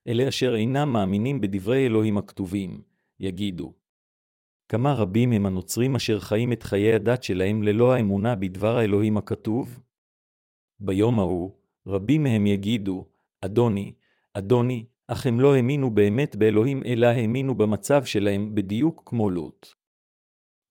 אלה 0.09 0.28
אשר 0.28 0.57
אינם 0.57 0.92
מאמינים 0.92 1.40
בדברי 1.40 1.86
אלוהים 1.86 2.18
הכתובים, 2.18 2.88
יגידו. 3.20 3.72
כמה 4.68 4.92
רבים 4.94 5.32
הם 5.32 5.46
הנוצרים 5.46 5.96
אשר 5.96 6.20
חיים 6.20 6.52
את 6.52 6.62
חיי 6.62 6.94
הדת 6.94 7.22
שלהם 7.22 7.62
ללא 7.62 7.92
האמונה 7.92 8.34
בדבר 8.34 8.76
האלוהים 8.76 9.16
הכתוב? 9.16 9.80
ביום 10.80 11.18
ההוא, 11.18 11.50
רבים 11.86 12.22
מהם 12.22 12.46
יגידו, 12.46 13.06
אדוני, 13.40 13.92
אדוני, 14.34 14.84
אך 15.06 15.26
הם 15.26 15.40
לא 15.40 15.54
האמינו 15.54 15.90
באמת 15.90 16.36
באלוהים, 16.36 16.82
אלא 16.84 17.06
האמינו 17.06 17.54
במצב 17.54 18.04
שלהם 18.04 18.54
בדיוק 18.54 19.02
כמו 19.06 19.30
לוט. 19.30 19.66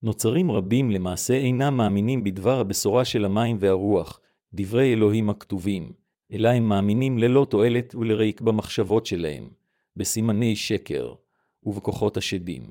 נוצרים 0.04 0.52
רבים 0.52 0.92
למעשה 0.92 1.34
אינם 1.34 1.78
מאמינים 1.78 2.24
בדבר 2.24 2.60
הבשורה 2.60 3.06
של 3.06 3.26
המים 3.26 3.58
והרוח, 3.60 4.22
דברי 4.54 4.94
אלוהים 4.94 5.30
הכתובים, 5.30 5.92
אלא 6.32 6.50
הם 6.50 6.70
מאמינים 6.70 7.18
ללא 7.18 7.48
תועלת 7.50 7.96
ולריק 7.96 8.42
במחשבות 8.42 9.06
שלהם, 9.06 9.50
בסימני 9.96 10.56
שקר 10.56 11.14
ובכוחות 11.68 12.18
השדים. 12.18 12.64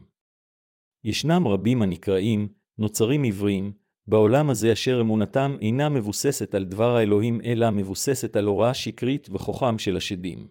ישנם 1.04 1.48
רבים 1.48 1.82
הנקראים 1.82 2.48
נוצרים 2.78 3.24
עבריים, 3.24 3.72
בעולם 4.06 4.50
הזה 4.50 4.72
אשר 4.72 5.00
אמונתם 5.00 5.56
אינה 5.60 5.88
מבוססת 5.88 6.54
על 6.54 6.64
דבר 6.64 6.96
האלוהים, 6.96 7.40
אלא 7.44 7.70
מבוססת 7.70 8.36
על 8.36 8.44
הוראה 8.44 8.74
שקרית 8.74 9.28
וכוחם 9.32 9.78
של 9.78 9.96
השדים. 9.96 10.48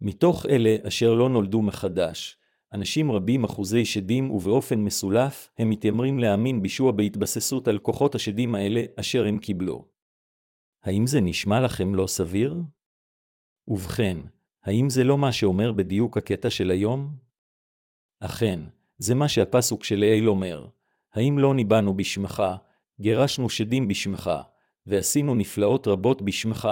מתוך 0.00 0.46
אלה 0.46 0.76
אשר 0.88 1.14
לא 1.14 1.28
נולדו 1.28 1.62
מחדש, 1.62 2.38
אנשים 2.72 3.12
רבים 3.12 3.44
אחוזי 3.44 3.84
שדים 3.84 4.30
ובאופן 4.30 4.78
מסולף, 4.78 5.50
הם 5.58 5.70
מתיימרים 5.70 6.18
להאמין 6.18 6.62
בישוע 6.62 6.92
בהתבססות 6.92 7.68
על 7.68 7.78
כוחות 7.78 8.14
השדים 8.14 8.54
האלה 8.54 8.82
אשר 9.00 9.26
הם 9.26 9.38
קיבלו. 9.38 9.88
האם 10.82 11.06
זה 11.06 11.20
נשמע 11.20 11.60
לכם 11.60 11.94
לא 11.94 12.06
סביר? 12.06 12.56
ובכן, 13.68 14.18
האם 14.62 14.90
זה 14.90 15.04
לא 15.04 15.18
מה 15.18 15.32
שאומר 15.32 15.72
בדיוק 15.72 16.16
הקטע 16.16 16.50
של 16.50 16.70
היום? 16.70 17.25
אכן, 18.26 18.60
זה 18.98 19.14
מה 19.14 19.28
שהפסוק 19.28 19.84
של 19.84 20.00
לעיל 20.00 20.28
אומר, 20.28 20.66
האם 21.14 21.38
לא 21.38 21.54
ניבאנו 21.54 21.96
בשמך, 21.96 22.42
גירשנו 23.00 23.48
שדים 23.48 23.88
בשמך, 23.88 24.30
ועשינו 24.86 25.34
נפלאות 25.34 25.86
רבות 25.86 26.22
בשמך, 26.22 26.68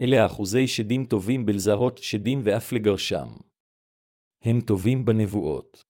אלה 0.00 0.22
האחוזי 0.22 0.66
שדים 0.66 1.04
טובים 1.04 1.46
בלזהות 1.46 1.98
שדים 1.98 2.40
ואף 2.44 2.72
לגרשם. 2.72 3.28
הם 4.42 4.60
טובים 4.60 5.04
בנבואות. 5.04 5.84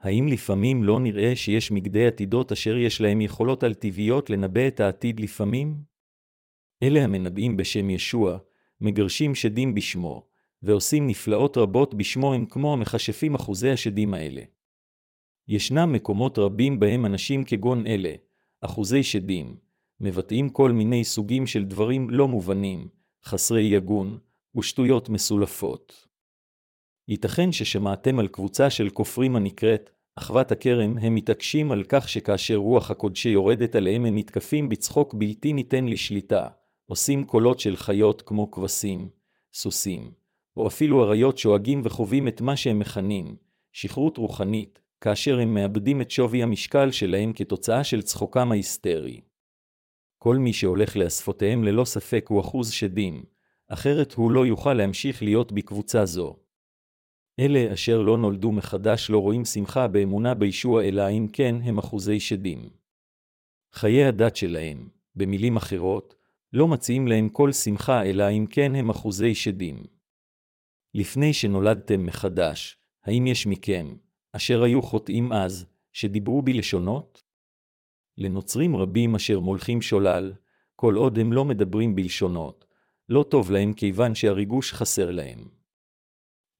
האם 0.00 0.28
לפעמים 0.28 0.84
לא 0.84 1.00
נראה 1.00 1.36
שיש 1.36 1.70
מגדי 1.70 2.06
עתידות 2.06 2.52
אשר 2.52 2.76
יש 2.76 3.00
להם 3.00 3.20
יכולות 3.20 3.62
על 3.62 3.74
טבעיות 3.74 4.30
לנבא 4.30 4.68
את 4.68 4.80
העתיד 4.80 5.20
לפעמים? 5.20 5.76
אלה 6.82 7.04
המנבאים 7.04 7.56
בשם 7.56 7.90
ישוע, 7.90 8.38
מגרשים 8.80 9.34
שדים 9.34 9.74
בשמו, 9.74 10.26
ועושים 10.62 11.06
נפלאות 11.06 11.56
רבות 11.56 11.94
בשמו 11.94 12.34
הם 12.34 12.46
כמו 12.46 12.72
המכשפים 12.72 13.34
אחוזי 13.34 13.70
השדים 13.70 14.14
האלה. 14.14 14.42
ישנם 15.48 15.92
מקומות 15.92 16.38
רבים 16.38 16.80
בהם 16.80 17.06
אנשים 17.06 17.44
כגון 17.44 17.86
אלה, 17.86 18.12
אחוזי 18.60 19.02
שדים, 19.02 19.56
מבטאים 20.00 20.48
כל 20.48 20.72
מיני 20.72 21.04
סוגים 21.04 21.46
של 21.46 21.64
דברים 21.64 22.10
לא 22.10 22.28
מובנים, 22.28 22.88
חסרי 23.24 23.62
יגון, 23.62 24.18
ושטויות 24.56 25.08
מסולפות. 25.08 26.06
ייתכן 27.08 27.52
ששמעתם 27.52 28.18
על 28.18 28.28
קבוצה 28.28 28.70
של 28.70 28.90
כופרים 28.90 29.36
הנקראת 29.36 29.90
אחוות 30.16 30.52
הכרם, 30.52 30.98
הם 30.98 31.14
מתעקשים 31.14 31.72
על 31.72 31.84
כך 31.88 32.08
שכאשר 32.08 32.56
רוח 32.56 32.90
הקודשי 32.90 33.28
יורדת 33.28 33.74
עליהם 33.74 34.04
הם 34.04 34.18
נתקפים 34.18 34.68
בצחוק 34.68 35.14
בלתי 35.14 35.52
ניתן 35.52 35.86
לשליטה, 35.86 36.48
עושים 36.86 37.24
קולות 37.24 37.60
של 37.60 37.76
חיות 37.76 38.22
כמו 38.22 38.50
כבשים, 38.50 39.08
סוסים, 39.54 40.10
או 40.56 40.66
אפילו 40.66 41.04
אריות 41.04 41.38
שואגים 41.38 41.80
וחווים 41.84 42.28
את 42.28 42.40
מה 42.40 42.56
שהם 42.56 42.78
מכנים 42.78 43.36
שכרות 43.72 44.16
רוחנית, 44.16 44.80
כאשר 45.00 45.38
הם 45.38 45.54
מאבדים 45.54 46.00
את 46.00 46.10
שווי 46.10 46.42
המשקל 46.42 46.90
שלהם 46.90 47.32
כתוצאה 47.32 47.84
של 47.84 48.02
צחוקם 48.02 48.52
ההיסטרי. 48.52 49.20
כל 50.18 50.36
מי 50.36 50.52
שהולך 50.52 50.96
לאספותיהם 50.96 51.64
ללא 51.64 51.84
ספק 51.84 52.26
הוא 52.28 52.40
אחוז 52.40 52.70
שדים, 52.70 53.24
אחרת 53.68 54.12
הוא 54.12 54.32
לא 54.32 54.46
יוכל 54.46 54.74
להמשיך 54.74 55.22
להיות 55.22 55.52
בקבוצה 55.52 56.06
זו. 56.06 56.36
אלה 57.40 57.72
אשר 57.72 58.02
לא 58.02 58.18
נולדו 58.18 58.52
מחדש 58.52 59.10
לא 59.10 59.18
רואים 59.18 59.44
שמחה 59.44 59.88
באמונה 59.88 60.34
בישוע 60.34 60.84
אלא 60.84 61.10
אם 61.10 61.26
כן 61.32 61.54
הם 61.62 61.78
אחוזי 61.78 62.20
שדים. 62.20 62.68
חיי 63.74 64.04
הדת 64.04 64.36
שלהם, 64.36 64.88
במילים 65.16 65.56
אחרות, 65.56 66.14
לא 66.52 66.68
מציעים 66.68 67.08
להם 67.08 67.28
כל 67.28 67.52
שמחה 67.52 68.04
אלא 68.04 68.30
אם 68.30 68.46
כן 68.50 68.74
הם 68.74 68.90
אחוזי 68.90 69.34
שדים. 69.34 69.95
לפני 70.96 71.32
שנולדתם 71.32 72.06
מחדש, 72.06 72.78
האם 73.04 73.26
יש 73.26 73.46
מכם, 73.46 73.96
אשר 74.32 74.62
היו 74.62 74.82
חוטאים 74.82 75.32
אז, 75.32 75.66
שדיברו 75.92 76.42
בלשונות? 76.42 77.22
לנוצרים 78.18 78.76
רבים 78.76 79.14
אשר 79.14 79.40
מולכים 79.40 79.82
שולל, 79.82 80.32
כל 80.76 80.94
עוד 80.94 81.18
הם 81.18 81.32
לא 81.32 81.44
מדברים 81.44 81.94
בלשונות, 81.94 82.66
לא 83.08 83.22
טוב 83.22 83.50
להם 83.50 83.72
כיוון 83.72 84.14
שהריגוש 84.14 84.72
חסר 84.72 85.10
להם. 85.10 85.48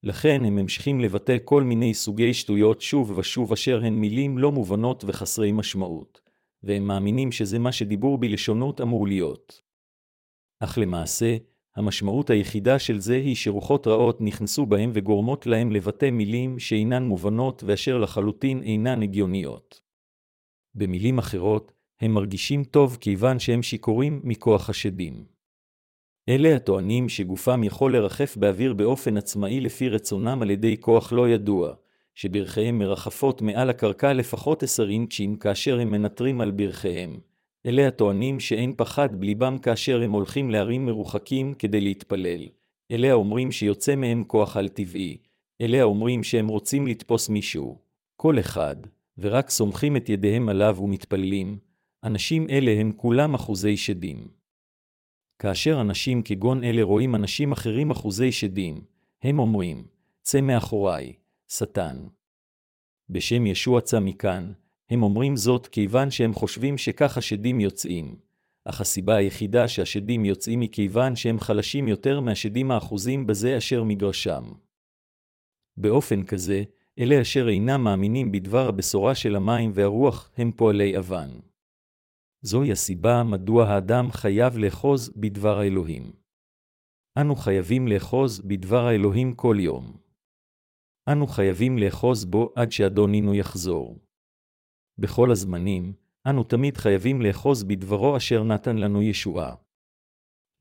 לכן 0.03 0.45
הם 0.45 0.55
ממשיכים 0.55 0.99
לבטא 0.99 1.37
כל 1.43 1.63
מיני 1.63 1.93
סוגי 1.93 2.33
שטויות 2.33 2.81
שוב 2.81 3.17
ושוב 3.17 3.51
אשר 3.51 3.81
הן 3.83 3.93
מילים 3.93 4.37
לא 4.37 4.51
מובנות 4.51 5.03
וחסרי 5.07 5.51
משמעות, 5.51 6.21
והם 6.63 6.87
מאמינים 6.87 7.31
שזה 7.31 7.59
מה 7.59 7.71
שדיבור 7.71 8.17
בלשונות 8.17 8.81
אמור 8.81 9.07
להיות. 9.07 9.61
אך 10.59 10.77
למעשה, 10.77 11.37
המשמעות 11.77 12.29
היחידה 12.29 12.79
של 12.79 12.99
זה 12.99 13.15
היא 13.15 13.35
שרוחות 13.35 13.87
רעות 13.87 14.21
נכנסו 14.21 14.65
בהם 14.65 14.91
וגורמות 14.93 15.47
להם 15.47 15.71
לבטא 15.71 16.09
מילים 16.09 16.59
שאינן 16.59 17.03
מובנות 17.03 17.63
ואשר 17.65 17.97
לחלוטין 17.97 18.63
אינן 18.63 19.03
הגיוניות. 19.03 19.81
במילים 20.75 21.17
אחרות, 21.17 21.71
הם 22.01 22.11
מרגישים 22.11 22.63
טוב 22.63 22.97
כיוון 23.01 23.39
שהם 23.39 23.63
שיכורים 23.63 24.21
מכוח 24.23 24.69
השדים. 24.69 25.25
אלה 26.29 26.55
הטוענים 26.55 27.09
שגופם 27.09 27.63
יכול 27.63 27.95
לרחף 27.95 28.37
באוויר 28.37 28.73
באופן 28.73 29.17
עצמאי 29.17 29.59
לפי 29.59 29.89
רצונם 29.89 30.39
על 30.41 30.49
ידי 30.49 30.77
כוח 30.79 31.13
לא 31.13 31.29
ידוע, 31.29 31.73
שברכיהם 32.15 32.79
מרחפות 32.79 33.41
מעל 33.41 33.69
הקרקע 33.69 34.13
לפחות 34.13 34.63
עשר 34.63 34.89
אינצ'ים 34.89 35.35
כאשר 35.35 35.79
הם 35.79 35.91
מנטרים 35.91 36.41
על 36.41 36.51
ברכיהם. 36.51 37.19
אלה 37.67 37.87
הטוענים 37.87 38.39
שאין 38.39 38.73
פחד 38.77 39.15
בליבם 39.19 39.57
כאשר 39.57 40.01
הם 40.01 40.11
הולכים 40.11 40.51
להרים 40.51 40.85
מרוחקים 40.85 41.53
כדי 41.53 41.81
להתפלל. 41.81 42.41
אלה 42.91 43.11
האומרים 43.11 43.51
שיוצא 43.51 43.95
מהם 43.95 44.23
כוח 44.23 44.57
על-טבעי. 44.57 45.17
אלה 45.61 45.81
האומרים 45.81 46.23
שהם 46.23 46.47
רוצים 46.47 46.87
לתפוס 46.87 47.29
מישהו. 47.29 47.77
כל 48.15 48.39
אחד, 48.39 48.75
ורק 49.17 49.49
סומכים 49.49 49.97
את 49.97 50.09
ידיהם 50.09 50.49
עליו 50.49 50.77
ומתפללים, 50.81 51.57
אנשים 52.03 52.49
אלה 52.49 52.71
הם 52.71 52.91
כולם 52.91 53.33
אחוזי 53.33 53.77
שדים. 53.77 54.27
כאשר 55.39 55.81
אנשים 55.81 56.21
כגון 56.21 56.63
אלה 56.63 56.83
רואים 56.83 57.15
אנשים 57.15 57.51
אחרים 57.51 57.91
אחוזי 57.91 58.31
שדים, 58.31 58.81
הם 59.23 59.39
אומרים, 59.39 59.87
צא 60.21 60.41
מאחוריי, 60.41 61.13
שטן. 61.47 61.97
בשם 63.09 63.45
ישוע 63.45 63.81
צא 63.81 63.99
מכאן, 63.99 64.51
הם 64.89 65.03
אומרים 65.03 65.35
זאת 65.35 65.67
כיוון 65.67 66.11
שהם 66.11 66.33
חושבים 66.33 66.77
שכך 66.77 67.17
השדים 67.17 67.59
יוצאים, 67.59 68.15
אך 68.65 68.81
הסיבה 68.81 69.15
היחידה 69.15 69.67
שהשדים 69.67 70.25
יוצאים 70.25 70.61
היא 70.61 70.69
כיוון 70.71 71.15
שהם 71.15 71.39
חלשים 71.39 71.87
יותר 71.87 72.19
מהשדים 72.19 72.71
האחוזים 72.71 73.27
בזה 73.27 73.57
אשר 73.57 73.83
מגרשם. 73.83 74.43
באופן 75.77 76.23
כזה, 76.23 76.63
אלה 76.99 77.21
אשר 77.21 77.49
אינם 77.49 77.83
מאמינים 77.83 78.31
בדבר 78.31 78.67
הבשורה 78.67 79.15
של 79.15 79.35
המים 79.35 79.71
והרוח 79.73 80.31
הם 80.37 80.51
פועלי 80.51 80.97
אבן. 80.97 81.29
זוהי 82.41 82.71
הסיבה 82.71 83.23
מדוע 83.23 83.65
האדם 83.65 84.11
חייב 84.11 84.57
לאחוז 84.57 85.09
בדבר 85.15 85.59
האלוהים. 85.59 86.11
אנו 87.21 87.35
חייבים 87.35 87.87
לאחוז 87.87 88.41
בדבר 88.41 88.85
האלוהים 88.85 89.35
כל 89.35 89.55
יום. 89.59 89.97
אנו 91.11 91.27
חייבים 91.27 91.77
לאחוז 91.77 92.25
בו 92.25 92.53
עד 92.55 92.71
שאדונינו 92.71 93.35
יחזור. 93.35 94.06
בכל 94.99 95.31
הזמנים, 95.31 95.93
אנו 96.29 96.43
תמיד 96.43 96.77
חייבים 96.77 97.21
לאחוז 97.21 97.63
בדברו 97.63 98.17
אשר 98.17 98.43
נתן 98.43 98.77
לנו 98.77 99.01
ישועה. 99.01 99.55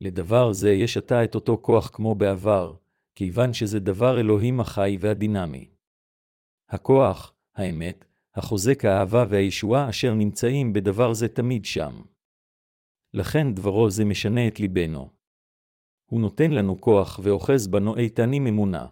לדבר 0.01 0.53
זה 0.53 0.71
יש 0.71 0.97
עתה 0.97 1.25
את 1.25 1.35
אותו 1.35 1.59
כוח 1.63 1.89
כמו 1.89 2.15
בעבר, 2.15 2.75
כיוון 3.15 3.53
שזה 3.53 3.81
דבר 3.81 4.21
אלוהים 4.21 4.61
החי 4.61 4.97
והדינמי. 5.01 5.71
הכוח, 6.69 7.35
האמת, 7.55 8.05
החוזק 8.35 8.85
האהבה 8.85 9.25
והישועה 9.29 9.91
אשר 9.91 10.15
נמצאים 10.15 10.73
בדבר 10.73 11.13
זה 11.15 11.29
תמיד 11.29 11.65
שם. 11.65 12.03
לכן 13.15 13.55
דברו 13.55 13.91
זה 13.91 14.05
משנה 14.05 14.49
את 14.49 14.61
ליבנו. 14.61 15.11
הוא 16.11 16.21
נותן 16.21 16.51
לנו 16.51 16.81
כוח 16.81 17.21
ואוחז 17.23 17.67
בנו 17.67 17.97
איתנים 17.97 18.47
אמונה. 18.47 18.87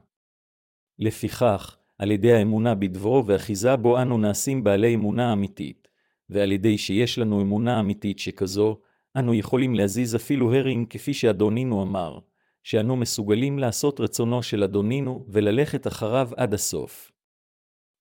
לפיכך, 0.98 1.76
על 1.98 2.10
ידי 2.10 2.32
האמונה 2.32 2.74
בדברו 2.74 3.26
ואחיזה 3.26 3.76
בו 3.76 4.02
אנו 4.02 4.18
נעשים 4.18 4.64
בעלי 4.64 4.94
אמונה 4.94 5.32
אמיתית, 5.32 5.88
ועל 6.30 6.52
ידי 6.52 6.78
שיש 6.78 7.18
לנו 7.18 7.42
אמונה 7.42 7.80
אמיתית 7.80 8.18
שכזו, 8.18 8.80
אנו 9.16 9.34
יכולים 9.34 9.74
להזיז 9.74 10.16
אפילו 10.16 10.54
הרינג 10.54 10.86
כפי 10.90 11.14
שאדונינו 11.14 11.82
אמר, 11.82 12.18
שאנו 12.62 12.96
מסוגלים 12.96 13.58
לעשות 13.58 14.00
רצונו 14.00 14.42
של 14.42 14.62
אדונינו 14.62 15.24
וללכת 15.28 15.86
אחריו 15.86 16.30
עד 16.36 16.54
הסוף. 16.54 17.12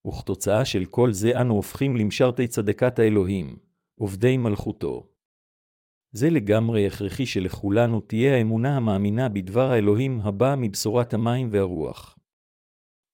וכתוצאה 0.08 0.66
של 0.66 0.86
כל 0.86 1.12
זה 1.12 1.41
אנו 1.41 1.54
הופכים 1.54 1.98
למשרתי 1.98 2.48
צדקת 2.48 3.00
האלוהים, 3.00 3.58
עובדי 3.96 4.38
מלכותו. 4.38 5.08
זה 6.12 6.30
לגמרי 6.30 6.88
הכרחי 6.88 7.26
שלכולנו 7.26 8.02
תהיה 8.02 8.36
האמונה 8.36 8.78
המאמינה 8.78 9.30
בדבר 9.30 9.72
האלוהים 9.72 10.20
הבא 10.24 10.56
מבשורת 10.58 11.14
המים 11.14 11.50
והרוח. 11.52 12.18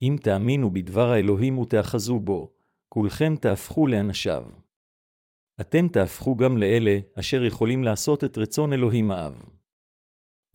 אם 0.02 0.16
תאמינו 0.22 0.72
בדבר 0.72 1.12
האלוהים 1.12 1.58
ותאחזו 1.58 2.20
בו, 2.20 2.52
כולכם 2.89 3.36
תהפכו 3.41 3.88
לאנשיו. 3.88 4.45
אתם 5.62 5.88
תהפכו 5.88 6.36
גם 6.36 6.58
לאלה 6.58 7.00
אשר 7.16 7.43
יכולים 7.43 7.84
לעשות 7.84 8.24
את 8.24 8.38
רצון 8.38 8.74
אלוהים 8.74 9.12
האב. 9.12 9.43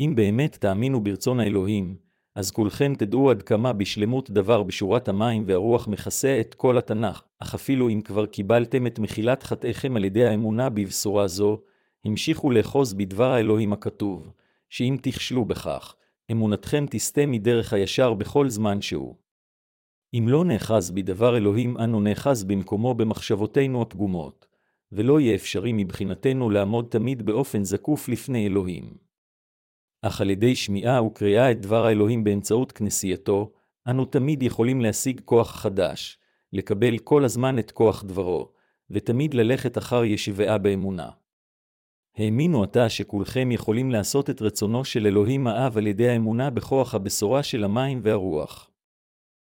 אם 0.01 0.13
באמת 0.17 0.57
תאמינו 0.57 1.05
ברצון 1.05 1.41
האלוהים, 1.41 1.97
אז 2.35 2.51
כולכם 2.51 2.95
תדעו 2.99 3.31
עד 3.31 3.43
כמה 3.43 3.73
בשלמות 3.73 4.31
דבר 4.31 4.63
בשורת 4.63 5.09
המים 5.09 5.45
והרוח 5.47 5.89
מכסה 5.89 6.41
את 6.41 6.55
כל 6.55 6.79
התנ"ך, 6.79 7.23
אך 7.39 7.55
אפילו 7.55 7.89
אם 7.89 8.01
כבר 8.01 8.27
קיבלתם 8.27 8.87
את 8.87 8.99
מחילת 8.99 9.43
חטאיכם 9.43 9.97
על 9.97 10.05
ידי 10.05 10.27
האמונה 10.27 10.71
בבשורה 10.71 11.29
זו, 11.29 11.61
המשיכו 12.05 12.51
לאחוז 12.51 12.95
בדבר 12.95 13.31
האלוהים 13.31 13.73
הכתוב, 13.73 14.33
שאם 14.69 14.97
תכשלו 15.03 15.45
בכך, 15.45 15.95
אמונתכם 16.33 16.87
תסטה 16.91 17.27
מדרך 17.27 17.73
הישר 17.73 18.15
בכל 18.15 18.49
זמן 18.49 18.83
שהוא. 18.83 19.24
אם 20.19 20.29
לא 20.29 20.45
נאחז 20.45 20.91
בדבר 20.91 21.37
אלוהים, 21.37 21.79
אנו 21.79 22.01
נאחז 22.01 22.45
במקומו 22.45 22.95
במחשבותינו 22.95 23.83
הפגומות, 23.83 24.47
ולא 24.93 25.21
יהיה 25.21 25.35
אפשרי 25.35 25.73
מבחינתנו 25.73 26.51
לעמוד 26.51 26.87
תמיד 26.91 27.27
באופן 27.27 27.65
זקוף 27.65 28.09
לפני 28.09 28.47
אלוהים. 28.47 28.95
אך 30.03 30.21
על 30.21 30.31
ידי 30.31 30.57
שמיעה 30.57 31.03
וקריאה 31.03 31.51
את 31.51 31.61
דבר 31.61 31.87
האלוהים 31.87 32.25
באמצעות 32.25 32.73
כנסייתו, 32.73 33.53
אנו 33.89 34.05
תמיד 34.05 34.43
יכולים 34.43 34.81
להשיג 34.81 35.21
כוח 35.25 35.51
חדש, 35.51 36.19
לקבל 36.53 36.99
כל 36.99 37.25
הזמן 37.25 37.59
את 37.59 37.71
כוח 37.71 38.05
דברו, 38.05 38.53
ותמיד 38.91 39.35
ללכת 39.35 39.79
אחר 39.79 40.05
ישבעה 40.05 40.59
באמונה. 40.59 41.11
האמינו 42.17 42.63
עתה 42.63 42.89
שכולכם 42.89 43.53
יכולים 43.53 43.91
לעשות 43.91 44.31
את 44.31 44.43
רצונו 44.43 44.85
של 44.85 45.07
אלוהים 45.07 45.47
האב 45.47 45.79
על 45.79 45.87
ידי 45.87 46.09
האמונה 46.09 46.51
בכוח 46.51 46.95
הבשורה 46.95 47.43
של 47.43 47.65
המים 47.65 48.01
והרוח. 48.03 48.71